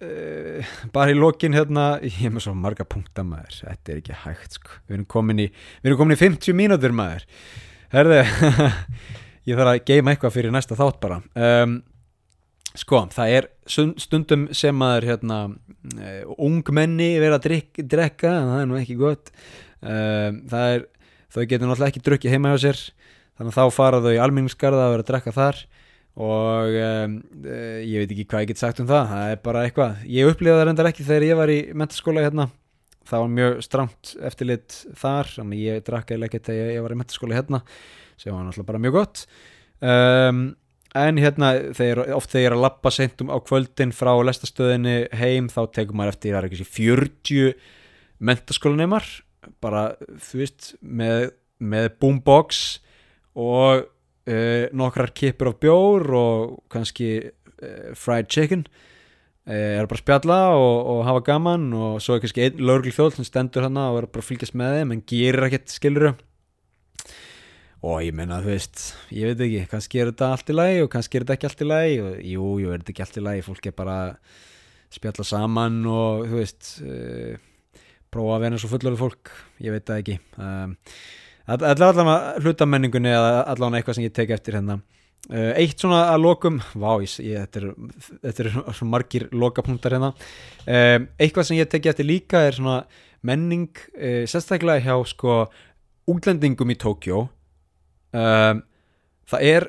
[0.00, 4.20] uh, bara í lokin hérna, ég er með svo marga punkta maður, þetta er ekki
[4.24, 4.78] hægt sko.
[4.88, 7.26] við erum í, við erum komin í 50 mínútur maður.
[7.90, 8.20] Herðu
[9.50, 11.20] ég þarf að geima eitthvað fyrir næsta þátt bara.
[11.34, 11.80] Um,
[12.78, 15.40] sko, það er stund- stundum sem maður hérna,
[15.96, 19.34] uh, ungmenni vera að drekka, en það er nú ekki gott.
[19.80, 20.88] Um, það er
[21.30, 22.80] þau getur náttúrulega ekki drukkið heima hjá sér
[23.40, 25.60] þannig að þá fara þau í almenningsgarða að vera að drekka þar.
[26.20, 30.00] Og um, ég veit ekki hvað ég get sagt um það það er bara eitthvað,
[30.10, 32.48] ég upplýði það reyndar ekki þegar ég var í mentaskóla hérna.
[33.08, 36.98] Það var mjög stramt eftirlit þar þannig ég drakk eða ekkert þegar ég var í
[37.00, 37.62] mentaskóla hérna
[38.20, 39.24] sem var náttúrulega bara mjög gott.
[39.80, 40.42] Um,
[41.00, 45.48] en hérna þegar, oft þegar ég er að lappa seintum á kvöldin frá lestastöðinni heim
[45.48, 47.52] þá tekur maður eftir það er ekki 40
[48.28, 49.08] mentaskólaneymar
[49.62, 52.80] bara þú veist með, með boombox
[53.38, 53.86] og
[54.30, 60.40] uh, nokkrar kipur af bjór og kannski uh, fried chicken uh, er bara að spjalla
[60.56, 64.02] og, og hafa gaman og svo er kannski einn lögregl þjóð sem stendur hana og
[64.02, 66.14] er bara að fylgjast með þeim en gerir ekkert skiluru
[67.80, 68.84] og ég menna þú veist
[69.14, 71.62] ég veit ekki, kannski er þetta allt í lagi og kannski er þetta ekki allt
[71.62, 74.40] í lagi og jú, jú, er þetta ekki allt í lagi fólk er bara að
[74.90, 77.49] spjalla saman og þú veist uh,
[78.12, 79.32] prófa að vera svo fullorðið fólk?
[79.64, 80.16] Ég veit það ekki.
[80.40, 80.76] Um,
[81.50, 84.80] þetta er allan að hluta menningunni eða allan eitthvað sem ég tek eftir hérna.
[85.30, 89.96] Uh, eitt svona að lokum vá, ég, ég, þetta, er, þetta er svo margir lokapunktar
[89.96, 90.14] hérna.
[90.64, 92.78] Um, eitthvað sem ég tek eftir líka er svona
[93.26, 95.42] menning uh, sérstaklega hjá sko
[96.10, 97.26] útlendingum í Tókjó
[98.16, 98.62] um,
[99.30, 99.68] það er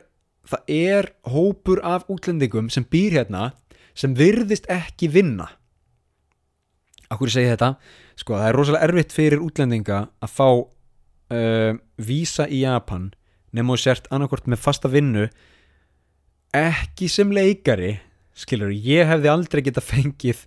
[0.51, 3.51] það er hópur af útlendingum sem býr hérna
[3.97, 5.49] sem virðist ekki vinna.
[7.11, 7.73] Akkur ég segi þetta
[8.21, 13.09] sko það er rosalega erfitt fyrir útlendinga að fá uh, vísa í Japan
[13.51, 15.27] nema og sért annarkvort með fasta vinnu
[16.55, 17.95] ekki sem leikari
[18.37, 20.45] skilur, ég hefði aldrei geta fengið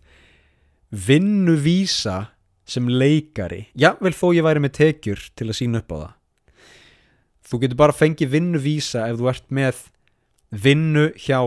[0.95, 2.31] vinnu vísa
[2.65, 3.67] sem leikari.
[3.77, 6.13] Jável þó ég væri með tekjur til að sína upp á það.
[7.45, 9.83] Þú getur bara fengið vinnu vísa ef þú ert með
[10.65, 11.41] vinnu hjá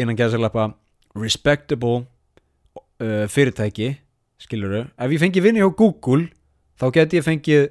[0.00, 0.70] innan gæðsalapa
[1.16, 2.06] respectable
[3.00, 3.96] uh, fyrirtæki
[4.42, 6.28] skiluru, ef ég fengi vinni hjá Google
[6.80, 7.62] þá geti ég fengið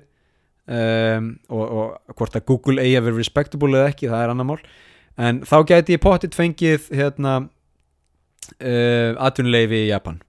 [0.72, 4.49] um, og, og hvort að Google eigi að vera respectable eða ekki, það er annar
[4.49, 4.61] mál.
[5.16, 10.22] En þá geti ég pottit fengið hérna uh, atvinnuleifi í Japan.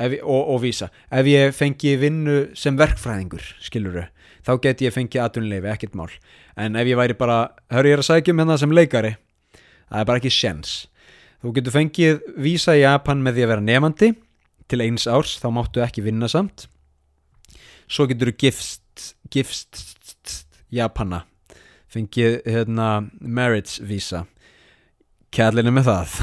[0.00, 4.06] Ef, og, og vísa, ef ég fengi vinnu sem verkfræðingur, skiluru
[4.46, 6.12] þá geti ég fengið atvinnuleifi, ekkert mál.
[6.56, 9.10] En ef ég væri bara, hörru ég er að sækja um hérna sem leikari,
[9.90, 10.78] það er bara ekki sjens
[11.40, 14.10] þú getur fengið vísa í Japan með því að vera nefandi
[14.70, 16.68] til eins árs, þá máttu ekki vinna samt.
[17.90, 19.82] Svo getur þú gifst gifst
[20.70, 21.24] Japana
[21.90, 22.90] fengið hérna
[23.20, 24.24] marriage visa.
[25.34, 26.16] Kærlinu með það.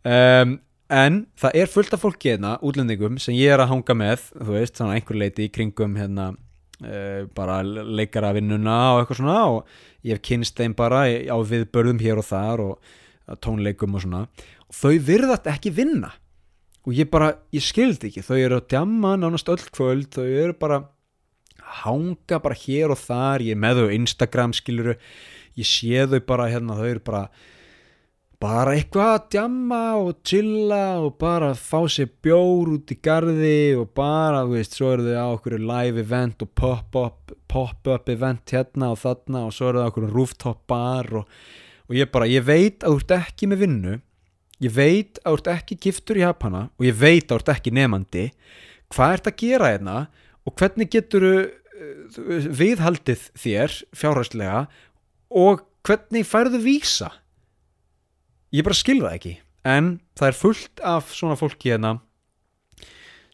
[0.00, 0.54] Um,
[0.88, 4.54] en það er fullt af fólki hérna, útlendingum sem ég er að hanga með þú
[4.54, 9.74] veist, þannig einhver leiti í kringum hérna uh, bara leikara vinnuna og eitthvað svona og
[10.00, 14.22] ég hef kynst þeim bara á viðbörðum hér og þar og tónleikum og svona.
[14.72, 16.14] Og þau virðast ekki vinna
[16.86, 18.24] og ég bara, ég skildi ekki.
[18.24, 20.08] Þau eru að djamma nánast öll kvöld.
[20.16, 20.80] Þau eru bara
[21.84, 24.96] hanga bara hér og þar, ég með þau Instagram skiluru,
[25.58, 27.24] ég sé þau bara hérna, þau eru bara
[28.40, 33.90] bara eitthvað að djamma og chilla og bara fá sér bjór út í garði og
[33.96, 38.92] bara, þú veist, svo eru þau á okkur live event og pop-up pop-up event hérna
[38.94, 41.40] og þarna og svo eru þau á okkur rooftop bar og,
[41.90, 43.98] og ég bara, ég veit að þú ert ekki með vinnu
[44.60, 47.52] ég veit að þú ert ekki giftur í Japana og ég veit að þú ert
[47.54, 48.26] ekki nefandi
[48.90, 49.96] hvað ert að gera hérna
[50.44, 51.26] og hvernig getur
[52.60, 54.64] viðhaldið þér fjárhæslega
[55.30, 57.08] og hvernig færðu vísa?
[58.52, 59.34] Ég bara skil það ekki
[59.70, 61.98] en það er fullt af svona fólki hérna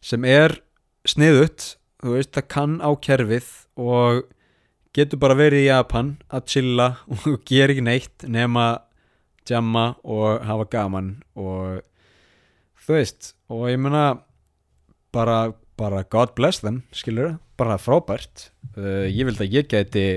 [0.03, 0.59] sem er
[1.07, 1.73] sniðut
[2.03, 3.47] þú veist, það kann á kerfið
[3.81, 4.27] og
[4.95, 8.69] getur bara verið í Japan að chilla og gera ekki neitt nema
[9.51, 11.83] jamma og hafa gaman og
[12.85, 14.05] þú veist og ég meina
[15.15, 18.49] bara, bara God bless them skilur, bara frábært.
[18.77, 20.07] Uh, ég vildi að ég gæti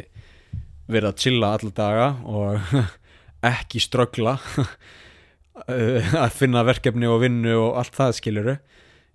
[0.91, 2.75] verið að chilla alla daga og
[3.53, 4.37] ekki ströggla
[5.71, 8.53] uh, að finna verkefni og vinnu og allt það skilur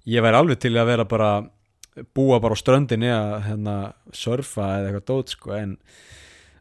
[0.06, 1.30] ég væri alveg til að vera bara
[2.16, 3.76] búa bara á ströndinni að hérna,
[4.14, 5.78] surfa eða eitthvað dót sko, en,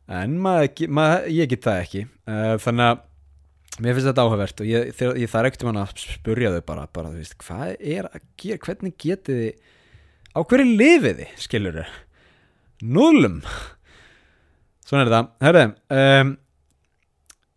[0.07, 2.05] en maður, maður, ég get það ekki.
[2.29, 3.03] Uh, þannig að
[3.83, 6.87] mér finnst þetta áhugavert og ég, þegar, ég þarf ekkert um að spurja þau bara,
[6.95, 9.73] bara veist, hvað er að gera hvernig getið þið
[10.35, 11.89] á hverju lifið þið, skilur þau
[12.95, 13.41] núlum
[14.85, 15.65] svona er þetta, herri
[15.99, 16.33] um,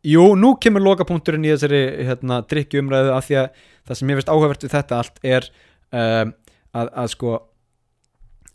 [0.08, 4.34] jú, nú kemur lokapunkturinn í þessari hérna, drikkjumræðu af því að það sem ég finnst
[4.34, 5.50] áhugavert við þetta allt er
[5.92, 6.36] um,
[6.78, 7.34] að, að sko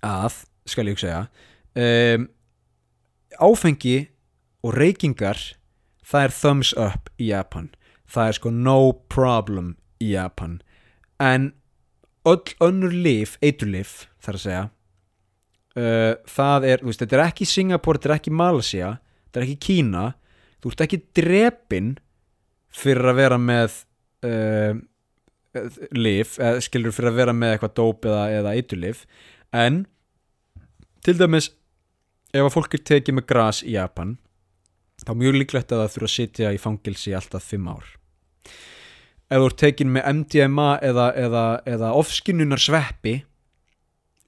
[0.02, 0.38] að,
[0.68, 1.24] skal ég segja
[1.78, 2.26] um,
[3.42, 3.96] áfengi
[4.62, 5.40] og reykingar
[6.12, 7.70] það er thumbs up í Japan.
[8.12, 8.78] Það er sko no
[9.12, 10.60] problem í Japan.
[11.22, 11.52] En
[12.28, 14.64] öll önnur lif, eiturlif þar að segja
[15.78, 18.90] uh, það er, veist, þetta er ekki Singapore, þetta er ekki Malaysia
[19.32, 20.06] þetta er ekki Kína.
[20.62, 21.94] Þú ert ekki drepin
[22.72, 23.78] fyrir að vera með
[24.28, 24.76] uh,
[25.96, 29.02] lif, skilur fyrir að vera með eitthvað dóp eða, eða eiturlif
[29.52, 29.82] en
[31.04, 31.50] til dæmis
[32.32, 34.14] ef að fólk er tekið með gras í Japan
[35.06, 37.90] þá mjög líklegt að það þurfa að sitja í fangilsi alltaf 5 ár.
[39.32, 41.44] Ef þú ert tekin með MDMA eða, eða,
[41.74, 43.22] eða ofskinnunar sveppi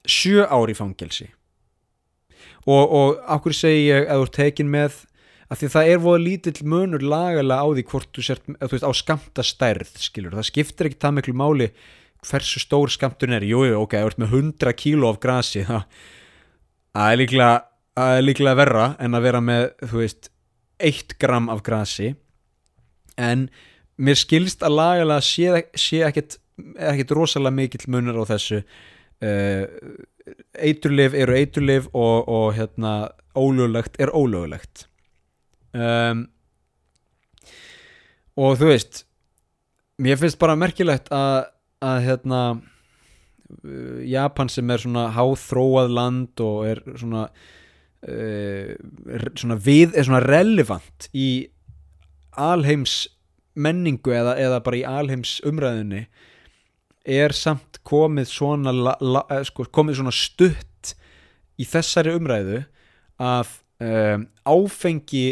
[0.09, 1.31] 7 ár í fangilsi
[2.65, 5.03] og, og okkur segi ég ef þú ert tekin með
[5.53, 8.89] að því það er voða lítill munur lagalega á því hvort þú sért þú veist,
[8.89, 11.69] á skamta stærð skilur, það skiptir ekki það miklu máli
[12.25, 13.45] hversu stór skamtun er.
[13.45, 15.85] Jújú, ok, þú ert með 100 kíló af grasi það
[16.95, 17.57] það er líklega,
[18.01, 20.31] það líklega verra en að vera með, þú veist
[20.79, 22.15] 1 gram af grasi
[23.21, 23.49] en
[24.01, 26.39] mér skilst að lagalega sé, sé ekkit,
[26.75, 28.63] ekkit rosalega mikill munur á þessu.
[29.23, 29.65] Uh,
[30.59, 32.95] eiturlif eru eiturlif og, og hérna
[33.39, 34.87] ólöglegt er ólöglegt.
[35.75, 36.27] Um,
[38.39, 39.05] og þú veist
[40.03, 41.51] mér finnst bara merkilegt að,
[41.83, 47.29] að hérna uh, Japan sem er svona háþróað land og er svona
[48.09, 48.75] uh,
[49.39, 51.49] svona við er svona relevant í
[52.35, 53.05] alheims
[53.55, 56.07] menningu eða, eða bara í alheims umræðinni
[57.05, 60.95] er samt komið svona la, la, sko, komið svona stutt
[61.61, 62.63] í þessari umræðu
[63.23, 63.51] að
[63.85, 65.27] um, áfengi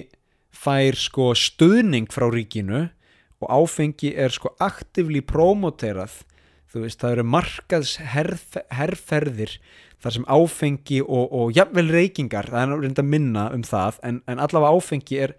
[0.53, 2.85] fær sko stuðning frá ríkinu
[3.43, 6.21] og áfengi er sko aktivlí promoterað.
[6.71, 9.57] Þú veist það eru markaðs herf, herrferðir
[10.03, 14.43] þar sem áfengi og, og jafnvel reykingar, það er reynda minna um það en, en
[14.43, 15.35] allavega áfengi er,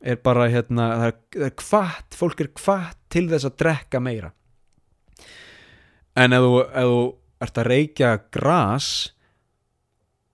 [0.00, 1.16] er bara hérna, það er,
[1.48, 4.30] er kvart, fólk er kvart til þess að drekka meira.
[6.18, 7.00] En ef þú, ef þú
[7.40, 8.90] ert að reykja gras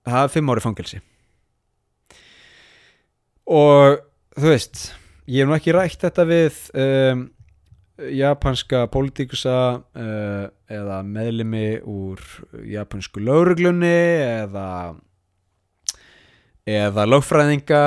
[0.07, 1.01] það er fimm ári fangelsi.
[3.47, 3.99] Og
[4.37, 4.87] þú veist
[5.27, 7.25] ég hef nú ekki rætt þetta við um,
[7.97, 12.21] japanska pólitíkusa uh, eða meðlimi úr
[12.69, 13.93] japansku lauruglunni
[14.43, 14.67] eða
[16.67, 17.81] eða lögfræðinga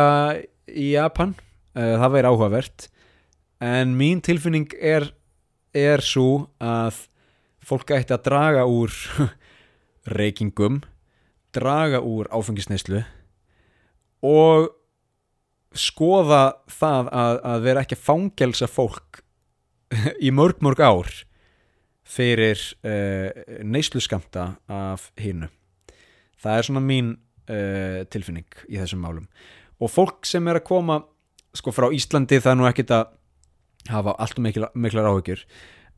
[0.73, 1.35] í Japan
[1.77, 2.89] uh, það væri áhugavert.
[3.61, 5.11] En mín tilfinning er
[5.77, 7.05] er svo að
[7.63, 8.91] fólk ætti að draga úr
[10.19, 10.81] reykingum
[11.55, 13.03] draga úr áfengisneislu
[14.27, 14.71] og
[15.71, 19.21] skoða það að, að vera ekki að fangelsa fólk
[20.26, 21.11] í mörg mörg ár
[22.11, 23.30] fyrir uh,
[23.66, 25.51] neysluskamta af hinnu
[26.41, 27.14] það er svona mín
[27.51, 29.26] uh, tilfinning í þessum málum.
[29.80, 31.01] Og fólk sem er að koma
[31.57, 33.12] sko frá Íslandi það er nú ekkit að
[33.91, 35.45] hafa allt og mikla, miklar áhyggjur.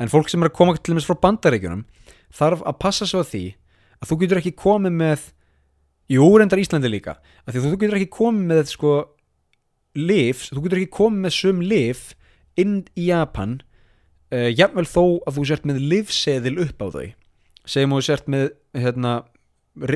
[0.01, 1.84] En fólk sem er að koma til dæmis frá bandaríkjunum
[2.32, 3.45] þarf að passa svo að því
[4.03, 5.26] að þú getur ekki komið með
[6.11, 8.95] jú, reyndar Íslandi líka að því að þú getur ekki komið með sko
[9.99, 12.07] lif, þú getur ekki komið með sum lif
[12.59, 13.61] inn í Japan
[14.33, 17.07] uh, jafnvel þó að þú sért með livseðil upp á þau.
[17.68, 19.12] Segjum þú sért með hérna,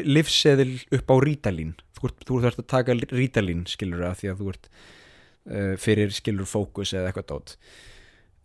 [0.06, 0.70] livseðil
[1.00, 1.74] upp á rítalín.
[1.96, 6.48] Þú, þú þarfst að taka rítalín skilur það því að þú ert uh, fyrir skilur
[6.48, 7.56] fókus eða eitthvað dót.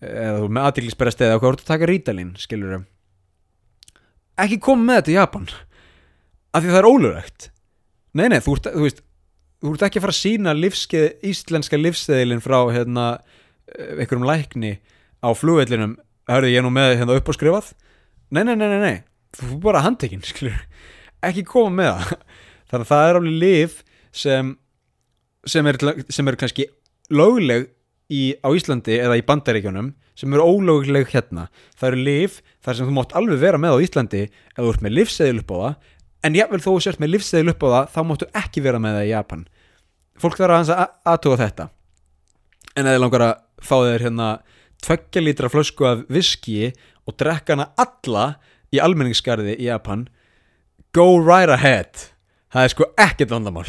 [0.01, 2.89] Eða þú er með aðtillisbæra steði og þú ert að taka rítalín skilur það
[4.45, 5.47] ekki koma með þetta í Japan
[6.51, 7.47] af því það er ólögt
[8.17, 9.03] nei nei, þú, ert, þú veist
[9.61, 13.05] þú ert ekki að fara að sína livskeið, íslenska livsseðilin frá hérna,
[13.77, 14.73] einhverjum lækni
[15.21, 15.95] á flugvellinum
[16.31, 17.71] hörðu ég nú með hérna upp á skrifað
[18.31, 18.97] nei, nei, nei, nei, nei,
[19.37, 20.25] þú er bara handtekinn
[21.27, 22.25] ekki koma með það.
[22.71, 23.77] Þannig að það er alveg liv
[24.15, 24.51] sem
[25.49, 25.79] sem er,
[26.13, 26.67] sem er kannski
[27.11, 27.67] lögleg
[28.13, 31.47] í, á Íslandi eða í bandaríkjunum sem eru ólögleg hérna.
[31.79, 34.85] Það eru lif þar sem þú mátt alveg vera með á Íslandi ef þú ert
[34.85, 35.91] með livseðil upp á það
[36.21, 38.97] en jafnvel þó þú sért með livseðil upp á það þá máttu ekki vera með
[38.97, 39.45] það í Japan.
[40.21, 41.67] Fólk þarf að aðtuga þetta.
[42.77, 44.27] En eða langar að fá þeir hérna
[44.81, 46.71] tveggja lítra flösku af viski
[47.07, 48.25] og drekka hana alla
[48.73, 50.07] í almenningskarði í Japan
[50.95, 52.09] go right ahead.
[52.51, 53.67] Það er sko ekkert vandamál.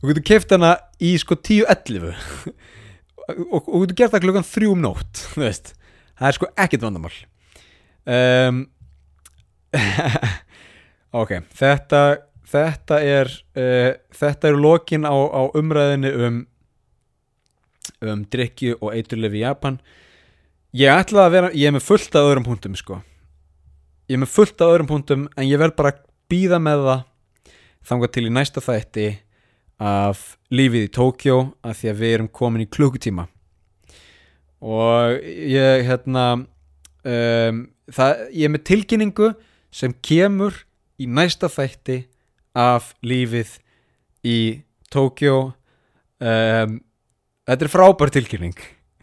[0.00, 2.12] Þú getur keft hana í sko 10-11
[3.26, 7.14] og þú getur gert það klukkan 3 um nótt það er sko ekkert vandamál.
[8.06, 8.62] Um,
[11.20, 12.02] ok, þetta
[12.46, 16.38] þetta er uh, þetta eru lokin á, á umræðinu um
[18.04, 19.78] um drikju og eiturlefi í Japan.
[20.76, 23.00] Ég ætla að vera, ég er með fullt af öðrum punktum sko.
[24.10, 27.06] Ég er með fullt af öðrum punktum en ég verð bara að býða með það
[27.86, 29.06] þangað til í næsta þætti
[29.86, 33.26] af lífið í Tókjó af því að við erum komin í klukkutíma.
[34.66, 37.60] Og ég hérna um,
[37.92, 39.30] það, ég er með tilkynningu
[39.74, 40.64] sem kemur
[40.98, 42.02] í næsta þætti
[42.56, 43.58] af lífið
[44.26, 44.38] í
[44.92, 46.78] Tókjó um,
[47.46, 48.56] þetta er frábær tilkynning.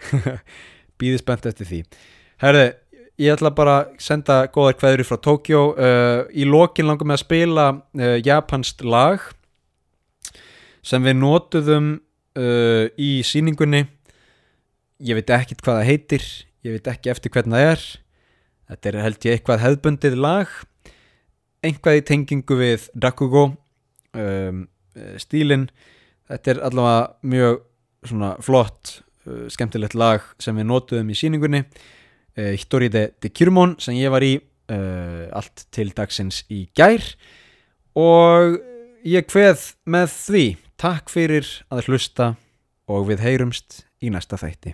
[0.99, 1.79] Býðið spennt eftir því.
[2.43, 2.65] Herði,
[3.23, 7.23] ég ætla bara að senda góðar kveður frá Tókjó uh, í lokin langar með að
[7.23, 9.23] spila uh, japansk lag
[10.83, 13.85] sem við notuðum uh, í síningunni
[15.03, 16.27] ég veit ekkit hvað það heitir.
[16.63, 17.87] Ég veit ekki eftir hvernig það er.
[18.71, 20.53] Þetta er held ég eitthvað hefðbundið lag.
[21.63, 23.49] Einhvað í tengingu við Rakugo
[24.19, 24.63] um,
[25.19, 25.67] stílin
[26.29, 27.61] þetta er allavega mjög
[28.09, 33.97] svona flott uh, skemmtilegt lag sem við notuðum í síningunni uh, Hittori de, Kirmon sem
[33.99, 37.03] ég var í uh, allt til dagsins í gær.
[37.99, 38.59] Og
[39.05, 40.45] ég kveð með því.
[40.83, 42.33] Takk fyrir að hlusta
[42.91, 44.73] og við heyrumst í næsta þætti